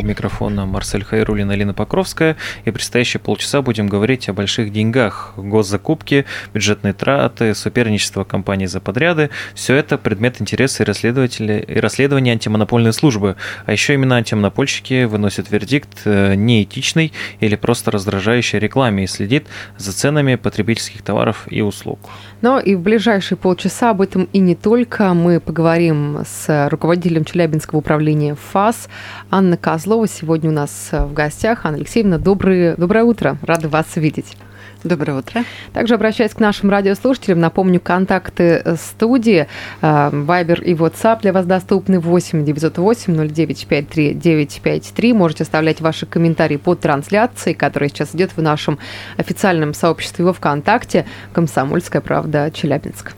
У 0.00 0.02
микрофона 0.02 0.64
Марсель 0.64 1.04
Хайрулин, 1.04 1.50
Алина 1.50 1.74
Покровская. 1.74 2.36
И 2.64 2.70
предстоящие 2.70 3.20
полчаса 3.20 3.60
будем 3.60 3.86
говорить 3.86 4.30
о 4.30 4.32
больших 4.32 4.72
деньгах. 4.72 5.34
Госзакупки, 5.36 6.24
бюджетные 6.54 6.94
траты, 6.94 7.54
соперничество 7.54 8.24
компаний 8.24 8.66
за 8.66 8.80
подряды. 8.80 9.28
Все 9.54 9.74
это 9.74 9.98
предмет 9.98 10.40
интереса 10.40 10.84
и, 10.84 10.86
расследователя, 10.86 11.58
и 11.58 11.78
расследования 11.80 12.32
антимонопольной 12.32 12.94
службы. 12.94 13.36
А 13.66 13.72
еще 13.72 13.92
именно 13.92 14.16
антимонопольщики 14.16 15.04
выносят 15.04 15.50
вердикт 15.50 16.00
э, 16.06 16.34
неэтичной 16.34 17.12
или 17.40 17.56
просто 17.56 17.90
раздражающей 17.90 18.58
рекламе 18.58 19.04
и 19.04 19.06
следит 19.06 19.48
за 19.76 19.92
ценами 19.92 20.36
потребительских 20.36 21.02
товаров 21.02 21.46
и 21.50 21.60
услуг. 21.60 21.98
Но 22.40 22.58
и 22.58 22.74
в 22.74 22.80
ближайшие 22.80 23.36
полчаса 23.36 23.90
об 23.90 24.00
этом 24.00 24.30
и 24.32 24.38
не 24.38 24.54
только. 24.54 25.12
Мы 25.12 25.40
поговорим 25.40 26.20
с 26.24 26.68
руководителем 26.70 27.26
Челябинского 27.26 27.80
управления 27.80 28.34
ФАС 28.34 28.88
Анна 29.30 29.58
Козлова. 29.90 30.06
Сегодня 30.06 30.50
у 30.50 30.52
нас 30.52 30.90
в 30.92 31.12
гостях. 31.12 31.66
Анна 31.66 31.78
Алексеевна, 31.78 32.18
доброе, 32.18 32.76
доброе 32.76 33.02
утро. 33.02 33.38
Рада 33.42 33.68
вас 33.68 33.96
видеть. 33.96 34.36
Доброе 34.84 35.18
утро. 35.18 35.42
Также 35.72 35.94
обращаюсь 35.94 36.30
к 36.30 36.38
нашим 36.38 36.70
радиослушателям. 36.70 37.40
Напомню, 37.40 37.80
контакты 37.80 38.76
студии 38.80 39.48
Вайбер 39.80 40.62
и 40.62 40.74
WhatsApp 40.74 41.22
для 41.22 41.32
вас 41.32 41.44
доступны 41.44 41.98
8 41.98 42.44
908 42.44 43.16
0953 43.34 44.14
953. 44.14 45.12
Можете 45.12 45.42
оставлять 45.42 45.80
ваши 45.80 46.06
комментарии 46.06 46.56
под 46.56 46.78
трансляцией, 46.78 47.56
которая 47.56 47.88
сейчас 47.88 48.14
идет 48.14 48.30
в 48.36 48.40
нашем 48.40 48.78
официальном 49.16 49.74
сообществе 49.74 50.24
во 50.24 50.32
ВКонтакте 50.32 51.04
«Комсомольская 51.32 52.00
правда 52.00 52.52
Челябинск». 52.54 53.16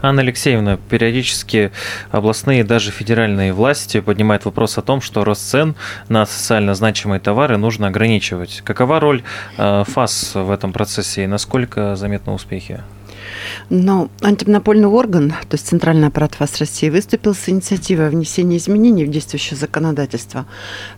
Анна 0.00 0.22
Алексеевна, 0.22 0.78
периодически 0.88 1.72
областные 2.10 2.60
и 2.60 2.64
даже 2.64 2.90
федеральные 2.90 3.52
власти 3.52 4.00
поднимают 4.00 4.44
вопрос 4.44 4.78
о 4.78 4.82
том, 4.82 5.00
что 5.00 5.24
рост 5.24 5.42
цен 5.42 5.74
на 6.08 6.26
социально 6.26 6.74
значимые 6.74 7.20
товары 7.20 7.56
нужно 7.56 7.88
ограничивать. 7.88 8.62
Какова 8.64 9.00
роль 9.00 9.22
э, 9.58 9.84
ФАС 9.86 10.34
в 10.34 10.50
этом 10.50 10.72
процессе 10.72 11.24
и 11.24 11.26
насколько 11.26 11.96
заметны 11.96 12.32
успехи? 12.32 12.80
Но 13.70 14.10
антимонопольный 14.22 14.88
орган, 14.88 15.30
то 15.30 15.54
есть 15.54 15.66
Центральный 15.66 16.08
аппарат 16.08 16.34
ФАС 16.34 16.58
России, 16.58 16.90
выступил 16.90 17.34
с 17.34 17.48
инициативой 17.48 18.08
о 18.08 18.10
внесении 18.10 18.58
изменений 18.58 19.04
в 19.04 19.10
действующее 19.10 19.56
законодательство, 19.56 20.46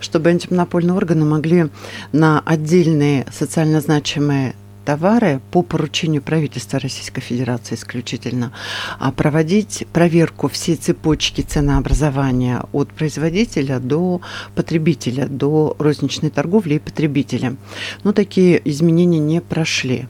чтобы 0.00 0.30
антимонопольные 0.30 0.94
органы 0.94 1.24
могли 1.24 1.68
на 2.12 2.40
отдельные 2.44 3.26
социально 3.32 3.80
значимые 3.80 4.54
товары 4.88 5.42
по 5.50 5.60
поручению 5.60 6.22
правительства 6.22 6.78
Российской 6.78 7.20
Федерации 7.20 7.74
исключительно 7.74 8.52
а 8.98 9.12
проводить 9.12 9.86
проверку 9.92 10.48
всей 10.48 10.76
цепочки 10.76 11.42
ценообразования 11.42 12.64
от 12.72 12.88
производителя 12.94 13.80
до 13.80 14.22
потребителя, 14.54 15.26
до 15.26 15.76
розничной 15.78 16.30
торговли 16.30 16.76
и 16.76 16.78
потребителя. 16.78 17.56
Но 18.02 18.12
такие 18.14 18.62
изменения 18.64 19.18
не 19.18 19.42
прошли 19.42 20.08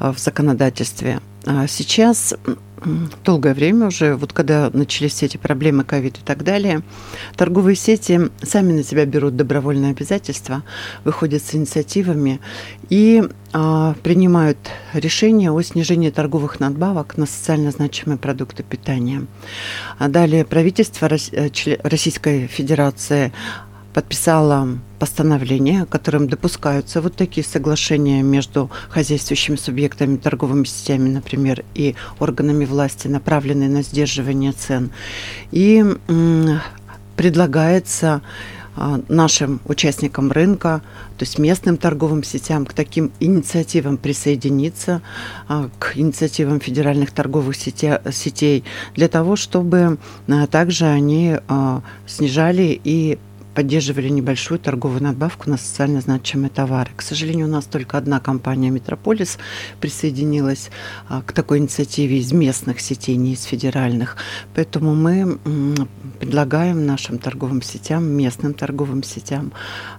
а, 0.00 0.12
в 0.12 0.18
законодательстве. 0.18 1.20
А 1.46 1.68
сейчас 1.68 2.34
долгое 3.24 3.54
время 3.54 3.86
уже, 3.86 4.14
вот 4.14 4.32
когда 4.32 4.70
начались 4.72 5.12
все 5.12 5.26
эти 5.26 5.36
проблемы 5.36 5.84
ковид 5.84 6.18
и 6.18 6.22
так 6.24 6.44
далее, 6.44 6.82
торговые 7.36 7.76
сети 7.76 8.20
сами 8.42 8.72
на 8.72 8.82
себя 8.82 9.06
берут 9.06 9.36
добровольные 9.36 9.92
обязательства, 9.92 10.62
выходят 11.04 11.42
с 11.42 11.54
инициативами 11.54 12.40
и 12.88 13.22
а, 13.52 13.94
принимают 14.02 14.58
решение 14.92 15.50
о 15.50 15.62
снижении 15.62 16.10
торговых 16.10 16.60
надбавок 16.60 17.16
на 17.16 17.26
социально 17.26 17.70
значимые 17.70 18.18
продукты 18.18 18.62
питания. 18.62 19.26
А 19.98 20.08
далее 20.08 20.44
правительство 20.44 21.08
э, 21.08 21.48
Российской 21.82 22.46
Федерации 22.46 23.32
подписала 23.98 24.78
постановление, 25.00 25.84
которым 25.84 26.28
допускаются 26.28 27.00
вот 27.00 27.16
такие 27.16 27.44
соглашения 27.44 28.22
между 28.22 28.70
хозяйствующими 28.90 29.56
субъектами, 29.56 30.18
торговыми 30.18 30.66
сетями, 30.66 31.08
например, 31.08 31.64
и 31.74 31.96
органами 32.20 32.64
власти, 32.64 33.08
направленные 33.08 33.68
на 33.68 33.82
сдерживание 33.82 34.52
цен. 34.52 34.92
И 35.50 35.84
предлагается 37.16 38.22
а, 38.76 39.00
нашим 39.08 39.58
участникам 39.64 40.30
рынка, 40.30 40.82
то 41.16 41.24
есть 41.24 41.36
местным 41.40 41.76
торговым 41.76 42.22
сетям, 42.22 42.64
к 42.64 42.74
таким 42.74 43.10
инициативам 43.18 43.96
присоединиться, 43.96 45.02
а, 45.48 45.68
к 45.80 45.96
инициативам 45.96 46.60
федеральных 46.60 47.10
торговых 47.10 47.56
сетей, 47.56 48.62
для 48.94 49.08
того, 49.08 49.34
чтобы 49.34 49.98
а, 50.28 50.46
также 50.46 50.84
они 50.84 51.38
снижали 52.06 52.80
и 52.84 53.18
поддерживали 53.58 54.08
небольшую 54.08 54.60
торговую 54.60 55.02
надбавку 55.02 55.50
на 55.50 55.56
социально 55.56 56.00
значимые 56.00 56.48
товары. 56.48 56.90
К 56.94 57.02
сожалению, 57.02 57.48
у 57.48 57.50
нас 57.50 57.64
только 57.64 57.98
одна 57.98 58.20
компания 58.20 58.70
«Метрополис» 58.70 59.36
присоединилась 59.80 60.70
а, 61.08 61.22
к 61.22 61.32
такой 61.32 61.58
инициативе 61.58 62.18
из 62.18 62.30
местных 62.30 62.78
сетей, 62.80 63.16
не 63.16 63.32
из 63.32 63.42
федеральных. 63.42 64.16
Поэтому 64.54 64.94
мы 64.94 65.40
предлагаем 66.20 66.86
нашим 66.86 67.18
торговым 67.18 67.60
сетям, 67.60 68.04
местным 68.04 68.54
торговым 68.54 69.02
сетям 69.02 69.52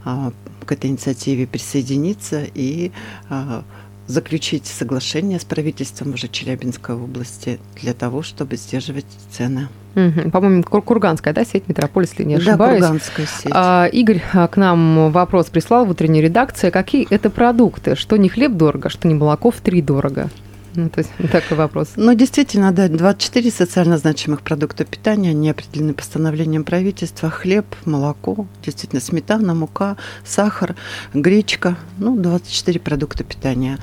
а, 0.06 0.31
к 0.66 0.72
этой 0.72 0.90
инициативе 0.90 1.46
присоединиться 1.46 2.46
и 2.56 2.94
а, 3.28 3.66
заключить 4.09 4.66
соглашение 4.66 5.40
с 5.40 5.46
правительством 5.46 6.16
уже 6.16 6.28
Челябинской 6.28 6.96
области 6.96 7.59
для 7.80 7.94
того, 7.94 8.24
чтобы 8.24 8.56
сдерживать 8.56 9.06
цены. 9.30 9.70
Угу. 9.96 10.31
По-моему, 10.31 10.64
Кур 10.64 10.81
Курганская, 10.81 11.31
да, 11.31 11.46
сеть 11.46 11.68
Метрополис, 11.68 12.09
если 12.12 12.24
не 12.24 12.36
ошибаюсь. 12.36 12.81
Да, 12.81 12.88
Курганская 12.88 13.28
сеть. 13.28 13.52
А, 13.53 13.86
Игорь 13.86 14.24
а, 14.34 14.47
к 14.47 14.58
нам 14.58 15.12
вопрос 15.12 15.47
прислал 15.47 15.86
в 15.86 15.92
утренней 15.92 16.22
редакции. 16.22 16.72
Какие 16.72 17.08
это 17.12 17.30
продукты? 17.30 17.96
Что 17.96 18.18
не 18.18 18.30
хлеб 18.30 18.53
дорого, 18.53 18.90
что 18.90 19.08
не 19.08 19.14
молоко 19.14 19.52
в 19.52 19.58
три 19.58 19.81
дорого? 19.81 20.30
Ну, 20.75 20.90
то 20.90 21.00
есть 21.00 21.12
такой 21.31 21.57
вопрос. 21.57 21.90
Ну, 21.96 22.13
действительно, 22.13 22.72
да, 22.72 22.88
24 22.88 23.52
социально 23.52 23.97
значимых 23.97 24.41
продукта 24.41 24.85
питания, 24.85 25.31
они 25.31 25.50
определены 25.50 25.94
постановлением 25.94 26.63
правительства. 26.63 27.30
Хлеб, 27.30 27.66
молоко, 27.85 28.47
действительно, 28.63 29.02
сметана, 29.02 29.53
мука, 29.53 29.97
сахар, 30.25 30.75
гречка, 31.13 31.75
ну, 31.97 32.16
24 32.16 32.79
продукта 32.79 33.24
питания. 33.24 33.79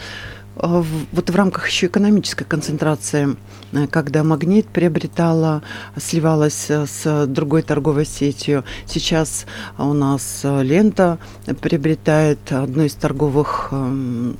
А 0.59 0.83
вот 1.13 1.29
в 1.29 1.37
рамках 1.37 1.69
еще 1.69 1.87
экономической 1.87 2.45
концентрации, 2.45 3.37
э, 3.73 3.87
когда 3.89 4.25
магнит 4.25 4.67
приобретала, 4.67 5.63
сливалась 5.99 6.71
э, 6.71 6.87
с 6.87 7.27
другой 7.27 7.61
торговой 7.61 8.07
сетью, 8.07 8.65
сейчас 8.87 9.45
у 9.77 9.93
нас 9.93 10.41
э, 10.45 10.63
лента 10.63 11.19
приобретает 11.61 12.53
одну 12.53 12.85
из 12.85 12.95
торговых 12.95 13.69
эм, 13.73 14.37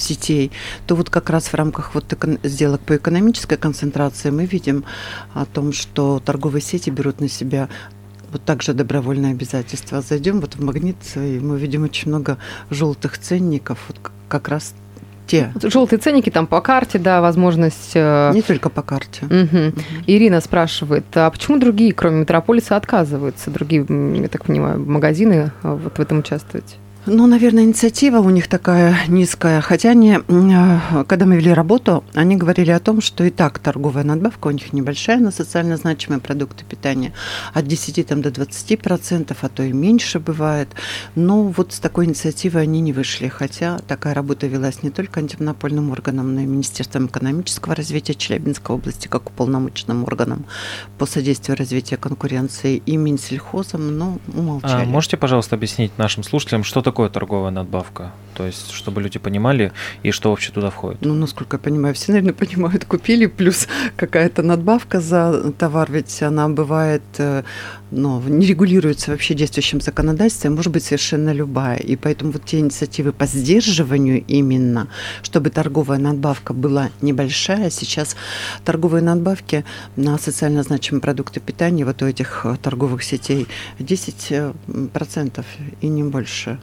сетей, 0.00 0.50
то 0.86 0.94
вот 0.94 1.10
как 1.10 1.30
раз 1.30 1.48
в 1.48 1.54
рамках 1.54 1.94
вот 1.94 2.04
сделок 2.42 2.80
по 2.80 2.96
экономической 2.96 3.56
концентрации 3.56 4.30
мы 4.30 4.46
видим 4.46 4.84
о 5.34 5.44
том, 5.44 5.72
что 5.72 6.20
торговые 6.24 6.62
сети 6.62 6.90
берут 6.90 7.20
на 7.20 7.28
себя 7.28 7.68
вот 8.32 8.44
также 8.44 8.74
добровольные 8.74 9.32
обязательства. 9.32 10.00
Зайдем 10.00 10.40
вот 10.40 10.54
в 10.54 10.62
магнит, 10.62 10.96
и 11.16 11.40
мы 11.40 11.58
видим 11.58 11.84
очень 11.84 12.08
много 12.08 12.38
желтых 12.70 13.18
ценников, 13.18 13.78
вот 13.88 13.98
как 14.28 14.48
раз 14.48 14.74
те. 15.30 15.52
Желтые 15.62 16.00
ценники 16.00 16.28
там 16.30 16.46
по 16.46 16.60
карте, 16.60 16.98
да, 16.98 17.20
возможность... 17.20 17.92
Э, 17.94 18.32
Не 18.34 18.42
только 18.42 18.68
по 18.68 18.82
карте. 18.82 19.26
Угу. 19.26 19.68
Угу. 19.68 19.82
Ирина 20.06 20.40
спрашивает, 20.40 21.04
а 21.14 21.30
почему 21.30 21.58
другие, 21.58 21.92
кроме 21.92 22.20
Метрополиса, 22.20 22.76
отказываются? 22.76 23.50
Другие, 23.50 23.86
я 24.20 24.28
так 24.28 24.44
понимаю, 24.44 24.80
магазины 24.80 25.52
э, 25.62 25.72
вот 25.72 25.98
в 25.98 26.00
этом 26.00 26.18
участвовать? 26.18 26.76
Ну, 27.06 27.26
наверное, 27.26 27.64
инициатива 27.64 28.18
у 28.18 28.28
них 28.28 28.46
такая 28.46 28.94
низкая. 29.08 29.62
Хотя 29.62 29.90
они, 29.90 30.18
э, 30.18 31.04
когда 31.06 31.24
мы 31.24 31.36
вели 31.36 31.50
работу, 31.50 32.04
они 32.12 32.36
говорили 32.36 32.70
о 32.72 32.78
том, 32.78 33.00
что 33.00 33.24
и 33.24 33.30
так 33.30 33.58
торговая 33.58 34.04
надбавка 34.04 34.48
у 34.48 34.50
них 34.50 34.74
небольшая 34.74 35.18
на 35.18 35.30
социально 35.30 35.78
значимые 35.78 36.20
продукты 36.20 36.64
питания. 36.66 37.14
От 37.54 37.66
10 37.66 38.06
там, 38.06 38.20
до 38.20 38.30
20 38.30 38.78
процентов, 38.78 39.38
а 39.40 39.48
то 39.48 39.62
и 39.62 39.72
меньше 39.72 40.20
бывает. 40.20 40.68
Но 41.14 41.44
вот 41.44 41.72
с 41.72 41.80
такой 41.80 42.04
инициативой 42.04 42.62
они 42.62 42.80
не 42.80 42.92
вышли. 42.92 43.28
Хотя 43.28 43.78
такая 43.88 44.12
работа 44.12 44.46
велась 44.46 44.82
не 44.82 44.90
только 44.90 45.20
антимонопольным 45.20 45.90
органом, 45.92 46.34
но 46.34 46.42
и 46.42 46.46
Министерством 46.46 47.06
экономического 47.06 47.74
развития 47.74 48.14
Челябинской 48.14 48.76
области, 48.76 49.08
как 49.08 49.30
уполномоченным 49.30 50.04
органом 50.04 50.44
по 50.98 51.06
содействию 51.06 51.56
развитию 51.56 51.98
конкуренции 51.98 52.82
и 52.84 52.98
Минсельхозом, 52.98 53.96
но 53.96 54.18
умолчали. 54.34 54.82
А 54.82 54.84
можете, 54.84 55.16
пожалуйста, 55.16 55.56
объяснить 55.56 55.96
нашим 55.96 56.22
слушателям, 56.22 56.62
что 56.62 56.82
такое 56.82 56.89
такое 56.90 57.08
торговая 57.08 57.52
надбавка? 57.52 58.10
То 58.34 58.46
есть, 58.46 58.70
чтобы 58.70 59.02
люди 59.02 59.18
понимали, 59.18 59.72
и 60.02 60.10
что 60.12 60.30
вообще 60.30 60.50
туда 60.52 60.70
входит? 60.70 61.02
Ну, 61.02 61.14
насколько 61.14 61.56
я 61.56 61.58
понимаю, 61.58 61.94
все, 61.94 62.12
наверное, 62.12 62.32
понимают, 62.32 62.84
купили, 62.84 63.26
плюс 63.26 63.68
какая-то 63.96 64.42
надбавка 64.42 65.00
за 65.00 65.52
товар, 65.52 65.92
ведь 65.92 66.22
она 66.22 66.48
бывает, 66.48 67.02
э, 67.18 67.42
ну, 67.90 68.20
не 68.22 68.46
регулируется 68.46 69.10
вообще 69.10 69.34
действующим 69.34 69.80
законодательством, 69.80 70.54
может 70.56 70.72
быть 70.72 70.84
совершенно 70.84 71.32
любая. 71.32 71.78
И 71.78 71.96
поэтому 71.96 72.32
вот 72.32 72.44
те 72.44 72.58
инициативы 72.58 73.12
по 73.12 73.26
сдерживанию 73.26 74.24
именно, 74.26 74.88
чтобы 75.22 75.50
торговая 75.50 75.98
надбавка 75.98 76.54
была 76.54 76.88
небольшая, 77.02 77.70
сейчас 77.70 78.16
торговые 78.64 79.02
надбавки 79.02 79.64
на 79.96 80.18
социально 80.18 80.62
значимые 80.62 81.02
продукты 81.02 81.40
питания 81.40 81.84
вот 81.84 82.02
у 82.02 82.06
этих 82.06 82.46
э, 82.46 82.56
торговых 82.62 83.02
сетей 83.04 83.46
10% 83.78 85.44
и 85.82 85.88
не 85.88 86.02
больше. 86.04 86.58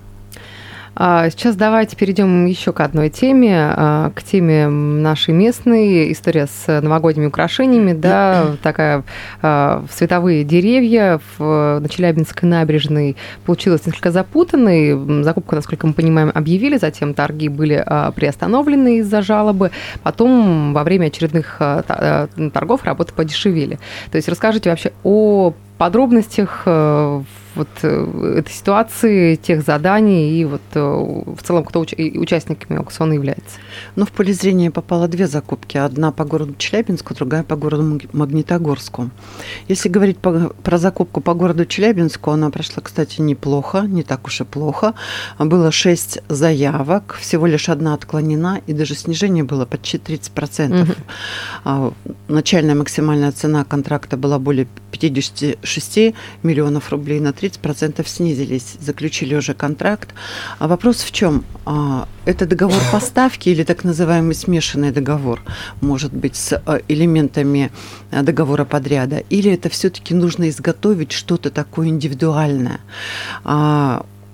А 0.99 1.29
сейчас 1.29 1.55
давайте 1.55 1.95
перейдем 1.95 2.47
еще 2.47 2.73
к 2.73 2.79
одной 2.79 3.11
теме, 3.11 3.55
а, 3.55 4.11
к 4.15 4.23
теме 4.23 4.67
нашей 4.67 5.31
местной, 5.31 6.11
история 6.11 6.47
с 6.47 6.81
новогодними 6.81 7.27
украшениями, 7.27 7.94
да, 7.94 8.55
такая 8.63 9.03
а, 9.44 9.85
световые 9.91 10.44
деревья 10.44 11.19
в, 11.38 11.79
на 11.79 11.88
Челябинской 11.88 12.49
набережной 12.49 13.15
получилась 13.45 13.85
несколько 13.85 14.11
запутанной. 14.11 15.23
Закупку, 15.23 15.53
насколько 15.53 15.85
мы 15.85 15.94
понимаем, 15.94 16.31
объявили, 16.33 16.77
затем 16.77 17.13
торги 17.13 17.47
были 17.47 17.85
приостановлены 18.15 18.97
из-за 18.97 19.21
жалобы, 19.21 19.69
потом 20.01 20.73
во 20.73 20.83
время 20.83 21.07
очередных 21.07 21.61
торгов 22.53 22.83
работы 22.85 23.13
подешевели. 23.13 23.77
То 24.09 24.15
есть 24.15 24.27
расскажите 24.27 24.71
вообще 24.71 24.91
о 25.03 25.53
подробностях 25.77 26.63
э, 26.65 27.21
вот 27.57 27.68
э, 27.81 28.35
этой 28.38 28.51
ситуации, 28.51 29.35
тех 29.35 29.63
заданий 29.63 30.39
и 30.39 30.45
вот 30.45 30.62
э, 30.74 30.79
в 30.79 31.41
целом, 31.44 31.63
кто 31.63 31.83
уч- 31.83 32.18
участниками 32.18 32.79
аукциона 32.79 33.13
является? 33.13 33.59
Ну, 33.95 34.06
в 34.06 34.12
поле 34.12 34.33
зрения 34.33 34.71
попало 34.71 35.07
две 35.07 35.27
закупки. 35.27 35.77
Одна 35.77 36.12
по 36.12 36.24
городу 36.24 36.56
Челябинску, 36.57 37.15
другая 37.15 37.44
по 37.44 37.56
городу 37.56 38.00
Магнитогорску. 38.13 39.09
Если 39.68 39.89
говорить 39.89 40.19
по, 40.19 40.51
про 40.63 40.77
закупку 40.77 41.21
по 41.21 41.33
городу 41.33 41.65
Челябинску, 41.65 42.31
она 42.31 42.50
прошла, 42.50 42.83
кстати, 42.83 43.21
неплохо, 43.21 43.81
не 43.81 44.03
так 44.03 44.27
уж 44.27 44.41
и 44.41 44.44
плохо. 44.44 44.94
Было 45.39 45.71
шесть 45.71 46.19
заявок, 46.30 47.18
всего 47.19 47.47
лишь 47.47 47.69
одна 47.69 47.94
отклонена, 47.95 48.62
и 48.68 48.73
даже 48.73 48.95
снижение 48.95 49.44
было 49.44 49.65
почти 49.65 49.97
30%. 49.97 50.88
Угу. 51.65 51.94
Начальная 52.27 52.75
максимальная 52.75 53.31
цена 53.31 53.63
контракта 53.63 54.18
была 54.18 54.38
более 54.39 54.68
56 54.91 55.57
миллионов 56.44 56.92
рублей 56.92 57.19
на 57.19 57.34
30 57.34 57.48
30% 57.48 58.08
снизились, 58.08 58.75
заключили 58.80 59.36
уже 59.36 59.54
контракт. 59.54 60.14
А 60.60 60.68
вопрос 60.68 60.98
в 60.98 61.12
чем? 61.12 61.44
А, 61.66 62.08
это 62.25 62.46
договор 62.46 62.81
поставки 62.92 63.50
или 63.50 63.64
так 63.64 63.84
называемый 63.84 64.36
смешанный 64.36 64.92
договор, 64.92 65.42
может 65.81 66.14
быть, 66.14 66.36
с 66.36 66.62
а, 66.66 66.80
элементами 66.88 67.72
а, 68.12 68.24
договора 68.24 68.66
подряда, 68.66 69.24
или 69.30 69.52
это 69.52 69.69
все-таки 69.69 70.14
нужно 70.14 70.50
изготовить 70.50 71.12
что-то 71.12 71.50
такое 71.50 71.88
индивидуальное? 71.88 72.80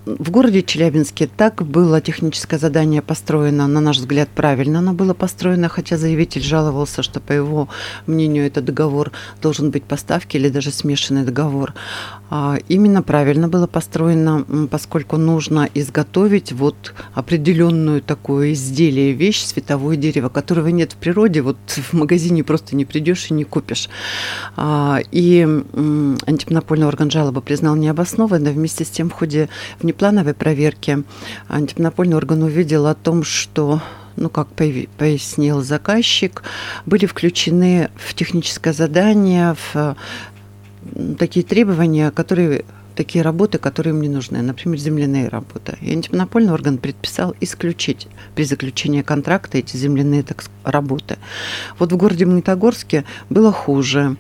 В 0.06 0.32
городе 0.32 0.62
Челябинске 0.64 1.28
так 1.28 1.64
было 1.64 2.02
техническое 2.02 2.58
задание 2.58 3.02
построено, 3.02 3.68
на 3.68 3.80
наш 3.80 3.98
взгляд, 3.98 4.28
правильно 4.30 4.80
оно 4.80 4.94
было 4.94 5.14
построено, 5.14 5.70
хотя 5.70 5.98
заявитель 5.98 6.42
жаловался, 6.42 7.04
что, 7.04 7.20
по 7.22 7.32
его 7.32 7.70
мнению, 8.06 8.46
этот 8.46 8.66
договор 8.66 9.12
должен 9.42 9.72
быть 9.72 9.84
поставки 9.84 10.36
или 10.36 10.50
даже 10.50 10.72
смешанный 10.72 11.24
договор. 11.24 11.74
А 12.30 12.58
именно 12.68 13.02
правильно 13.02 13.48
было 13.48 13.68
построено, 13.68 14.46
поскольку 14.70 15.18
нужно 15.18 15.70
изготовить 15.74 16.52
вот 16.52 16.94
определенную 17.14 18.02
такое 18.02 18.54
изделие, 18.54 19.14
вещь, 19.14 19.44
световое 19.44 19.96
дерево, 19.96 20.30
которого 20.30 20.68
нет 20.68 20.94
в 20.94 20.96
природе, 20.96 21.42
вот 21.42 21.58
в 21.68 21.94
магазине 21.94 22.44
просто 22.44 22.76
не 22.76 22.86
придешь 22.86 23.28
и 23.30 23.34
не 23.34 23.44
купишь. 23.44 23.88
А, 24.58 25.00
и 25.12 25.42
антимонопольный 25.44 26.88
орган 26.88 27.10
жалобы 27.10 27.42
признал 27.42 27.76
необоснованно, 27.76 28.52
вместе 28.52 28.84
с 28.84 28.90
тем 28.90 29.10
в 29.10 29.14
ходе 29.14 29.48
в 29.80 29.84
внеплановой 29.94 30.34
проверки 30.34 31.04
антимонопольный 31.48 32.18
орган 32.18 32.42
увидел 32.42 32.88
о 32.88 32.96
том, 32.96 33.24
что 33.24 33.80
ну, 34.16 34.30
как 34.30 34.48
пояснил 34.50 35.62
заказчик, 35.62 36.44
были 36.86 37.06
включены 37.06 37.90
в 37.96 38.14
техническое 38.14 38.74
задание, 38.74 39.56
в 39.74 39.96
такие 41.18 41.46
требования, 41.46 42.12
которые 42.12 42.66
такие 42.96 43.24
работы, 43.24 43.58
которые 43.58 43.94
мне 43.94 44.10
нужны, 44.10 44.42
например, 44.42 44.80
земляные 44.80 45.28
работы. 45.30 45.78
И 45.82 45.92
антимонопольный 45.92 46.54
орган 46.54 46.78
предписал 46.78 47.36
исключить 47.40 48.08
при 48.36 48.44
заключении 48.44 49.02
контракта 49.02 49.58
эти 49.58 49.78
земляные 49.78 50.24
так, 50.24 50.44
работы. 50.64 51.18
Вот 51.80 51.92
в 51.92 51.98
городе 51.98 52.26
Магнитогорске 52.26 53.04
было 53.30 53.52
хуже 53.52 54.16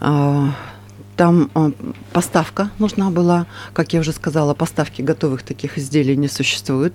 а, 0.00 0.54
там 1.18 1.50
э, 1.52 1.72
поставка 2.12 2.70
нужна 2.78 3.10
была, 3.10 3.46
как 3.72 3.92
я 3.92 4.00
уже 4.00 4.12
сказала, 4.12 4.54
поставки 4.54 5.02
готовых 5.02 5.42
таких 5.42 5.76
изделий 5.76 6.16
не 6.16 6.28
существует, 6.28 6.94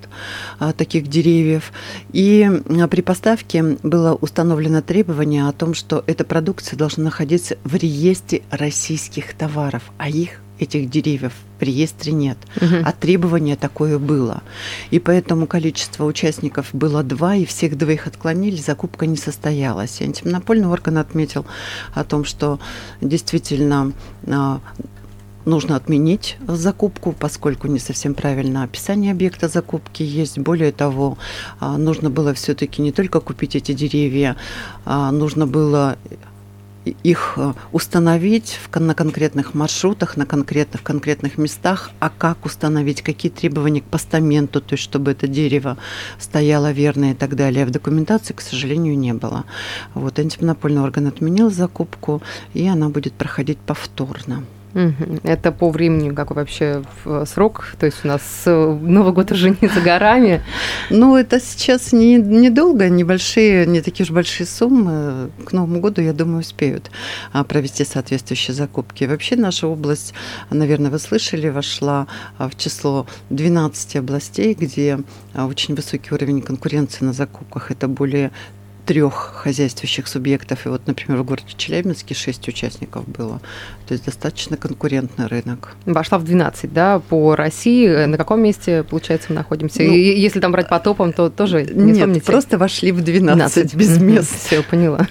а, 0.59 0.71
таких 0.71 1.07
деревьев. 1.07 1.73
И 2.13 2.49
э, 2.49 2.87
при 2.87 3.01
поставке 3.01 3.77
было 3.83 4.13
установлено 4.13 4.81
требование 4.81 5.49
о 5.49 5.51
том, 5.51 5.73
что 5.73 6.05
эта 6.07 6.23
продукция 6.23 6.77
должна 6.77 7.03
находиться 7.03 7.57
в 7.65 7.75
реестре 7.75 8.43
российских 8.49 9.33
товаров, 9.33 9.83
а 9.97 10.07
их 10.07 10.42
этих 10.59 10.89
деревьев 10.89 11.33
в 11.59 11.63
реестре 11.63 12.13
нет, 12.13 12.37
угу. 12.57 12.75
а 12.83 12.91
требование 12.91 13.55
такое 13.55 13.99
было. 13.99 14.43
И 14.91 14.99
поэтому 14.99 15.47
количество 15.47 16.05
участников 16.05 16.69
было 16.73 17.03
два, 17.03 17.35
и 17.35 17.45
всех 17.45 17.77
двоих 17.77 18.07
отклонили, 18.07 18.57
закупка 18.57 19.05
не 19.05 19.17
состоялась. 19.17 20.01
И 20.01 20.03
антимонопольный 20.03 20.67
орган 20.67 20.97
отметил 20.97 21.45
о 21.93 22.03
том, 22.03 22.25
что 22.25 22.59
действительно 23.01 23.93
а, 24.27 24.61
нужно 25.45 25.75
отменить 25.75 26.37
закупку, 26.47 27.13
поскольку 27.17 27.67
не 27.67 27.79
совсем 27.79 28.13
правильно 28.13 28.63
описание 28.63 29.11
объекта 29.11 29.47
закупки 29.47 30.03
есть. 30.03 30.39
Более 30.39 30.71
того, 30.71 31.17
а, 31.59 31.77
нужно 31.77 32.09
было 32.09 32.33
все-таки 32.33 32.81
не 32.81 32.91
только 32.91 33.19
купить 33.19 33.55
эти 33.55 33.73
деревья, 33.73 34.35
а 34.85 35.11
нужно 35.11 35.47
было 35.47 35.97
их 36.85 37.33
э, 37.37 37.53
установить 37.71 38.59
на 38.73 38.93
конкретных 38.93 39.53
маршрутах, 39.53 40.17
на 40.17 40.25
конкретных, 40.25 40.81
в 40.81 40.83
конкретных 40.83 41.37
местах, 41.37 41.91
а 41.99 42.09
как 42.09 42.45
установить, 42.45 43.01
какие 43.01 43.31
требования 43.31 43.81
к 43.81 43.85
постаменту, 43.85 44.61
то 44.61 44.73
есть 44.73 44.83
чтобы 44.83 45.11
это 45.11 45.27
дерево 45.27 45.77
стояло 46.19 46.71
верно 46.71 47.11
и 47.11 47.13
так 47.13 47.35
далее. 47.35 47.65
В 47.65 47.71
документации, 47.71 48.33
к 48.33 48.41
сожалению, 48.41 48.97
не 48.97 49.13
было. 49.13 49.45
Вот 49.93 50.19
антимонопольный 50.19 50.81
орган 50.81 51.07
отменил 51.07 51.49
закупку, 51.49 52.21
и 52.53 52.67
она 52.67 52.89
будет 52.89 53.13
проходить 53.13 53.57
повторно. 53.57 54.43
Это 55.23 55.51
по 55.51 55.69
времени 55.69 56.13
какой 56.13 56.37
вообще 56.37 56.83
срок? 57.25 57.75
То 57.79 57.85
есть 57.85 57.99
у 58.03 58.07
нас 58.07 58.21
э, 58.45 58.77
Новый 58.81 59.13
год 59.13 59.31
уже 59.31 59.51
не 59.61 59.67
за 59.67 59.81
горами. 59.81 60.41
Ну, 60.89 61.15
это 61.15 61.39
сейчас 61.39 61.91
не, 61.93 62.15
недолго, 62.15 62.89
небольшие, 62.89 63.65
не 63.67 63.81
такие 63.81 64.05
уж 64.05 64.11
большие 64.11 64.47
суммы. 64.47 65.29
К 65.45 65.51
Новому 65.53 65.79
году, 65.79 66.01
я 66.01 66.13
думаю, 66.13 66.39
успеют 66.39 66.89
а, 67.31 67.43
провести 67.43 67.85
соответствующие 67.85 68.55
закупки. 68.55 69.03
Вообще 69.03 69.35
наша 69.35 69.67
область, 69.67 70.13
наверное, 70.49 70.89
вы 70.89 70.99
слышали, 70.99 71.49
вошла 71.49 72.07
а, 72.37 72.49
в 72.49 72.57
число 72.57 73.05
12 73.29 73.97
областей, 73.97 74.55
где 74.59 74.99
а, 75.33 75.45
очень 75.45 75.75
высокий 75.75 76.13
уровень 76.13 76.41
конкуренции 76.41 77.05
на 77.05 77.13
закупках. 77.13 77.71
Это 77.71 77.87
более 77.87 78.31
трех 78.85 79.13
хозяйствующих 79.43 80.07
субъектов. 80.07 80.65
И 80.65 80.69
вот, 80.69 80.85
например, 80.87 81.21
в 81.21 81.25
городе 81.25 81.53
Челябинске 81.55 82.13
шесть 82.13 82.47
участников 82.47 83.07
было. 83.07 83.39
То 83.87 83.93
есть 83.93 84.05
достаточно 84.05 84.57
конкурентный 84.57 85.27
рынок. 85.27 85.75
Вошла 85.85 86.17
в 86.17 86.23
12, 86.23 86.73
да, 86.73 86.99
по 86.99 87.35
России. 87.35 88.05
На 88.05 88.17
каком 88.17 88.41
месте, 88.41 88.83
получается, 88.83 89.27
мы 89.29 89.35
находимся? 89.35 89.81
Ну, 89.83 89.91
И 89.91 90.19
если 90.19 90.39
там 90.39 90.51
брать 90.51 90.67
по 90.69 90.79
топам, 90.79 91.13
то 91.13 91.29
тоже 91.29 91.63
не 91.65 91.85
Нет, 91.85 91.95
вспомните. 91.97 92.25
просто 92.25 92.57
вошли 92.57 92.91
в 92.91 93.01
12, 93.01 93.35
12. 93.67 93.75
без 93.75 93.97
мест. 94.01 94.45
Все, 94.45 94.61
поняла. 94.63 95.07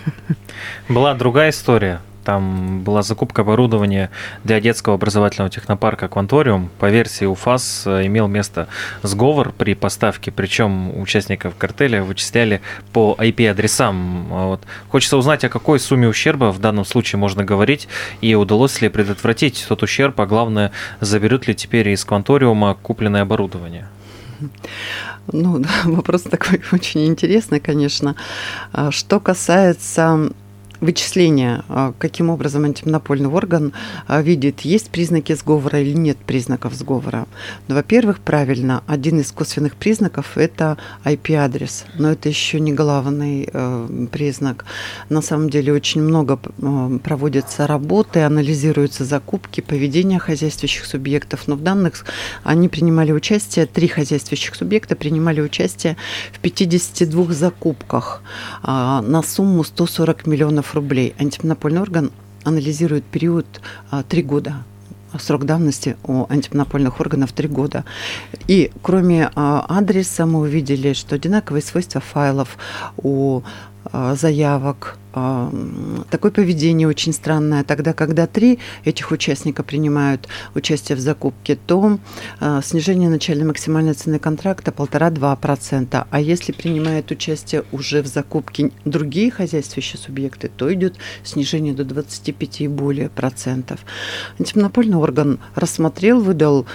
Была 0.88 1.14
другая 1.14 1.50
история 1.50 2.00
там 2.24 2.82
была 2.82 3.02
закупка 3.02 3.42
оборудования 3.42 4.10
для 4.44 4.60
детского 4.60 4.94
образовательного 4.94 5.50
технопарка 5.50 6.08
«Кванториум». 6.08 6.70
По 6.78 6.90
версии 6.90 7.24
УФАС 7.24 7.84
э, 7.86 8.06
имел 8.06 8.28
место 8.28 8.68
сговор 9.02 9.52
при 9.52 9.74
поставке, 9.74 10.30
причем 10.30 10.98
участников 11.00 11.54
картеля 11.56 12.02
вычисляли 12.02 12.60
по 12.92 13.16
IP-адресам. 13.18 14.26
Вот. 14.28 14.62
Хочется 14.88 15.16
узнать, 15.16 15.44
о 15.44 15.48
какой 15.48 15.80
сумме 15.80 16.08
ущерба 16.08 16.52
в 16.52 16.58
данном 16.58 16.84
случае 16.84 17.18
можно 17.18 17.44
говорить, 17.44 17.88
и 18.20 18.34
удалось 18.34 18.80
ли 18.80 18.88
предотвратить 18.88 19.64
тот 19.68 19.82
ущерб, 19.82 20.20
а 20.20 20.26
главное, 20.26 20.72
заберут 21.00 21.46
ли 21.46 21.54
теперь 21.54 21.88
из 21.88 22.04
«Кванториума» 22.04 22.74
купленное 22.74 23.22
оборудование? 23.22 23.86
Ну, 25.30 25.58
да, 25.58 25.70
вопрос 25.84 26.22
такой 26.22 26.60
очень 26.72 27.06
интересный, 27.06 27.60
конечно. 27.60 28.16
А 28.72 28.90
что 28.90 29.20
касается 29.20 30.32
вычисления, 30.82 31.64
а, 31.68 31.94
каким 31.98 32.28
образом 32.28 32.64
антимонопольный 32.64 33.28
орган 33.28 33.72
а, 34.06 34.20
видит, 34.20 34.62
есть 34.62 34.90
признаки 34.90 35.32
сговора 35.34 35.80
или 35.80 35.92
нет 35.92 36.18
признаков 36.18 36.74
сговора. 36.74 37.26
Ну, 37.68 37.76
во-первых, 37.76 38.18
правильно, 38.18 38.82
один 38.86 39.20
из 39.20 39.30
косвенных 39.30 39.76
признаков– 39.76 40.32
это 40.36 40.76
IP-адрес, 41.04 41.84
но 41.94 42.10
это 42.10 42.28
еще 42.28 42.58
не 42.58 42.72
главный 42.72 43.48
э, 43.50 44.06
признак. 44.10 44.64
На 45.08 45.22
самом 45.22 45.50
деле 45.50 45.72
очень 45.72 46.02
много 46.02 46.38
э, 46.42 46.98
проводятся 47.02 47.66
работы, 47.68 48.20
анализируются 48.20 49.04
закупки, 49.04 49.60
поведение 49.60 50.18
хозяйствующих 50.18 50.84
субъектов, 50.84 51.46
но 51.46 51.54
в 51.54 51.62
данных 51.62 52.04
они 52.42 52.68
принимали 52.68 53.12
участие, 53.12 53.66
три 53.66 53.86
хозяйствующих 53.86 54.56
субъекта 54.56 54.96
принимали 54.96 55.40
участие 55.40 55.96
в 56.32 56.40
52 56.40 57.32
закупках 57.32 58.22
а, 58.62 59.00
на 59.02 59.22
сумму 59.22 59.62
140 59.62 60.26
миллионов 60.26 60.71
рублей. 60.74 61.14
Антимонопольный 61.18 61.80
орган 61.80 62.10
анализирует 62.44 63.04
период 63.04 63.46
а, 63.90 64.02
три 64.02 64.22
года 64.22 64.64
срок 65.20 65.44
давности 65.44 65.96
у 66.04 66.26
антимонопольных 66.28 67.00
органов 67.00 67.32
три 67.32 67.48
года. 67.48 67.84
И 68.48 68.70
кроме 68.82 69.30
а, 69.34 69.64
адреса 69.68 70.26
мы 70.26 70.40
увидели, 70.40 70.92
что 70.92 71.14
одинаковые 71.14 71.62
свойства 71.62 72.00
файлов 72.00 72.56
у 72.96 73.42
а, 73.84 74.14
заявок. 74.14 74.98
А, 75.14 75.52
такое 76.10 76.30
поведение 76.30 76.88
очень 76.88 77.12
странное. 77.12 77.64
Тогда, 77.64 77.92
когда 77.92 78.26
три 78.26 78.58
этих 78.84 79.10
участника 79.10 79.62
принимают 79.62 80.28
участие 80.54 80.96
в 80.96 81.00
закупке, 81.00 81.56
то 81.56 81.98
а, 82.40 82.62
снижение 82.62 83.08
начальной 83.08 83.44
максимальной 83.44 83.94
цены 83.94 84.18
контракта 84.18 84.70
1,5-2%. 84.70 86.06
А 86.08 86.20
если 86.20 86.52
принимают 86.52 87.10
участие 87.10 87.64
уже 87.72 88.02
в 88.02 88.06
закупке 88.06 88.70
другие 88.84 89.30
хозяйствующие 89.30 90.00
субъекты, 90.00 90.48
то 90.48 90.72
идет 90.72 90.96
снижение 91.24 91.74
до 91.74 91.84
25 91.84 92.62
и 92.62 92.68
более 92.68 93.10
процентов. 93.10 93.80
Антимонопольный 94.38 94.96
орган 94.96 95.40
рассмотрел, 95.54 96.20
выдал, 96.20 96.66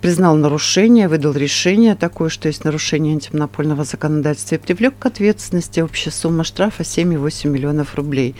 признал 0.00 0.36
нарушение, 0.36 1.08
выдал 1.08 1.32
решение 1.32 1.94
такое, 1.94 2.28
что 2.28 2.48
есть 2.48 2.64
нарушение 2.64 3.14
антимонопольного 3.14 3.84
законодательства 3.84 4.56
и 4.56 4.58
привлек 4.58 4.98
к 4.98 5.06
ответственности 5.06 5.80
общая 5.80 6.10
сумма 6.10 6.44
штрафа 6.44 6.82
7,8 6.82 7.48
миллионов 7.48 7.67
рублей. 7.94 8.34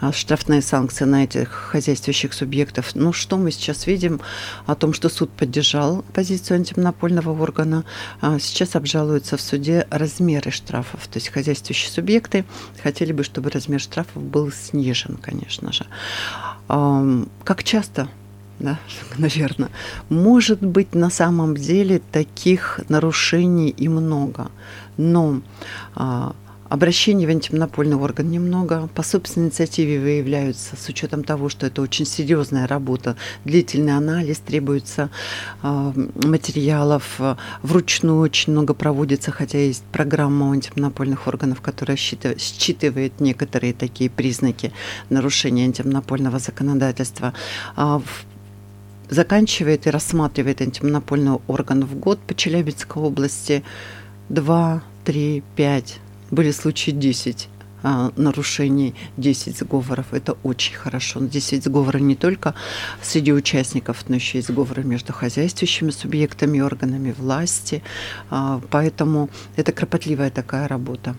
А 0.00 0.12
штрафная 0.12 0.60
санкция 0.60 1.06
на 1.06 1.24
этих 1.24 1.48
хозяйствующих 1.48 2.32
субъектов. 2.32 2.94
Ну, 2.94 3.12
что 3.12 3.36
мы 3.36 3.50
сейчас 3.50 3.86
видим 3.86 4.20
о 4.66 4.74
том, 4.74 4.92
что 4.92 5.08
суд 5.08 5.30
поддержал 5.30 6.04
позицию 6.12 6.56
антимонопольного 6.56 7.40
органа. 7.40 7.84
А 8.20 8.38
сейчас 8.38 8.76
обжалуются 8.76 9.36
в 9.36 9.40
суде 9.40 9.86
размеры 9.90 10.50
штрафов. 10.50 11.06
То 11.08 11.18
есть 11.18 11.28
хозяйствующие 11.28 11.90
субъекты 11.90 12.44
хотели 12.82 13.12
бы, 13.12 13.24
чтобы 13.24 13.50
размер 13.50 13.80
штрафов 13.80 14.22
был 14.22 14.52
снижен, 14.52 15.16
конечно 15.16 15.72
же. 15.72 15.86
Как 17.44 17.64
часто 17.64 18.08
да, 18.60 18.78
наверное. 19.18 19.70
Может 20.08 20.60
быть, 20.60 20.94
на 20.94 21.10
самом 21.10 21.56
деле 21.56 22.00
таких 22.12 22.80
нарушений 22.88 23.70
и 23.70 23.88
много. 23.88 24.50
Но 24.96 25.40
а, 25.94 26.34
Обращений 26.70 27.26
в 27.26 27.30
антимонопольный 27.30 27.96
орган 27.96 28.30
немного. 28.30 28.88
По 28.94 29.02
собственной 29.02 29.48
инициативе 29.48 29.98
выявляются, 29.98 30.76
с 30.76 30.88
учетом 30.88 31.24
того, 31.24 31.48
что 31.48 31.66
это 31.66 31.82
очень 31.82 32.06
серьезная 32.06 32.68
работа, 32.68 33.16
длительный 33.44 33.96
анализ, 33.96 34.38
требуется 34.38 35.10
э, 35.64 35.92
материалов, 36.24 37.20
вручную 37.62 38.20
очень 38.20 38.52
много 38.52 38.74
проводится, 38.74 39.32
хотя 39.32 39.58
есть 39.58 39.82
программа 39.90 40.52
антимонопольных 40.52 41.26
органов, 41.26 41.60
которая 41.60 41.96
считывает, 41.96 43.18
некоторые 43.18 43.72
такие 43.72 44.08
признаки 44.08 44.72
нарушения 45.08 45.64
антимонопольного 45.64 46.38
законодательства. 46.38 47.34
А 47.74 48.00
заканчивает 49.08 49.88
и 49.88 49.90
рассматривает 49.90 50.60
антимонопольный 50.60 51.40
орган 51.48 51.84
в 51.84 51.96
год 51.96 52.20
по 52.20 52.32
Челябинской 52.36 53.02
области 53.02 53.64
2, 54.28 54.84
3, 55.04 55.42
5 55.56 56.00
были 56.30 56.50
случаи 56.50 56.90
10 56.90 57.48
а, 57.82 58.10
нарушений, 58.16 58.94
10 59.16 59.56
сговоров. 59.56 60.06
Это 60.12 60.36
очень 60.42 60.74
хорошо. 60.74 61.20
10 61.20 61.64
сговоров 61.64 62.00
не 62.00 62.14
только 62.14 62.54
среди 63.02 63.32
участников, 63.32 64.04
но 64.08 64.16
еще 64.16 64.38
и 64.38 64.42
сговоры 64.42 64.84
между 64.84 65.12
хозяйствующими 65.12 65.90
субъектами 65.90 66.60
органами 66.60 67.14
власти. 67.18 67.82
А, 68.30 68.60
поэтому 68.70 69.30
это 69.56 69.72
кропотливая 69.72 70.30
такая 70.30 70.68
работа. 70.68 71.14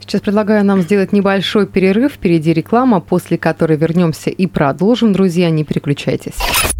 Сейчас 0.00 0.20
предлагаю 0.20 0.64
нам 0.64 0.82
сделать 0.82 1.12
небольшой 1.12 1.66
перерыв. 1.66 2.12
Впереди 2.12 2.52
реклама, 2.52 3.00
после 3.00 3.36
которой 3.36 3.76
вернемся 3.76 4.30
и 4.30 4.46
продолжим. 4.46 5.12
Друзья, 5.12 5.50
не 5.50 5.64
переключайтесь. 5.64 6.77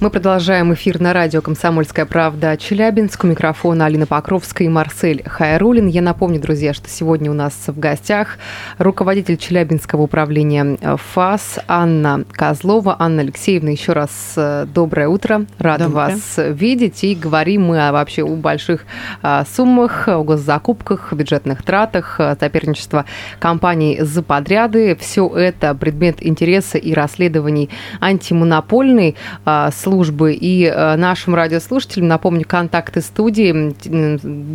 Мы 0.00 0.10
продолжаем 0.10 0.72
эфир 0.74 1.00
на 1.00 1.12
радио 1.12 1.42
«Комсомольская 1.42 2.06
правда» 2.06 2.56
Челябинск. 2.56 3.24
У 3.24 3.26
микрофона 3.26 3.86
Алина 3.86 4.06
Покровская 4.06 4.68
и 4.68 4.70
Марсель 4.70 5.24
Хайрулин. 5.26 5.88
Я 5.88 6.02
напомню, 6.02 6.40
друзья, 6.40 6.72
что 6.72 6.88
сегодня 6.88 7.32
у 7.32 7.34
нас 7.34 7.52
в 7.66 7.76
гостях 7.76 8.38
руководитель 8.78 9.36
Челябинского 9.36 10.02
управления 10.02 10.78
ФАС 10.96 11.58
Анна 11.66 12.24
Козлова. 12.30 12.94
Анна 12.96 13.22
Алексеевна, 13.22 13.70
еще 13.70 13.92
раз 13.92 14.34
э, 14.36 14.66
доброе 14.72 15.08
утро. 15.08 15.46
Рада 15.58 15.86
доброе. 15.86 16.10
вас 16.10 16.34
видеть. 16.36 17.02
И 17.02 17.16
говорим 17.16 17.64
мы 17.64 17.90
вообще 17.90 18.22
о 18.22 18.36
больших 18.36 18.84
а, 19.20 19.44
суммах, 19.52 20.06
о 20.06 20.22
госзакупках, 20.22 21.12
бюджетных 21.12 21.64
тратах, 21.64 22.20
э, 22.20 22.36
соперничество 22.38 23.04
компаний 23.40 23.98
за 24.00 24.22
подряды. 24.22 24.96
Все 25.00 25.28
это 25.28 25.74
предмет 25.74 26.24
интереса 26.24 26.78
и 26.78 26.94
расследований 26.94 27.68
антимонопольной 28.00 29.16
а, 29.44 29.72
службы 29.88 30.34
и 30.34 30.64
э, 30.64 30.96
нашим 30.96 31.34
радиослушателям. 31.34 32.08
Напомню, 32.08 32.44
контакты 32.46 33.00
студии, 33.00 33.74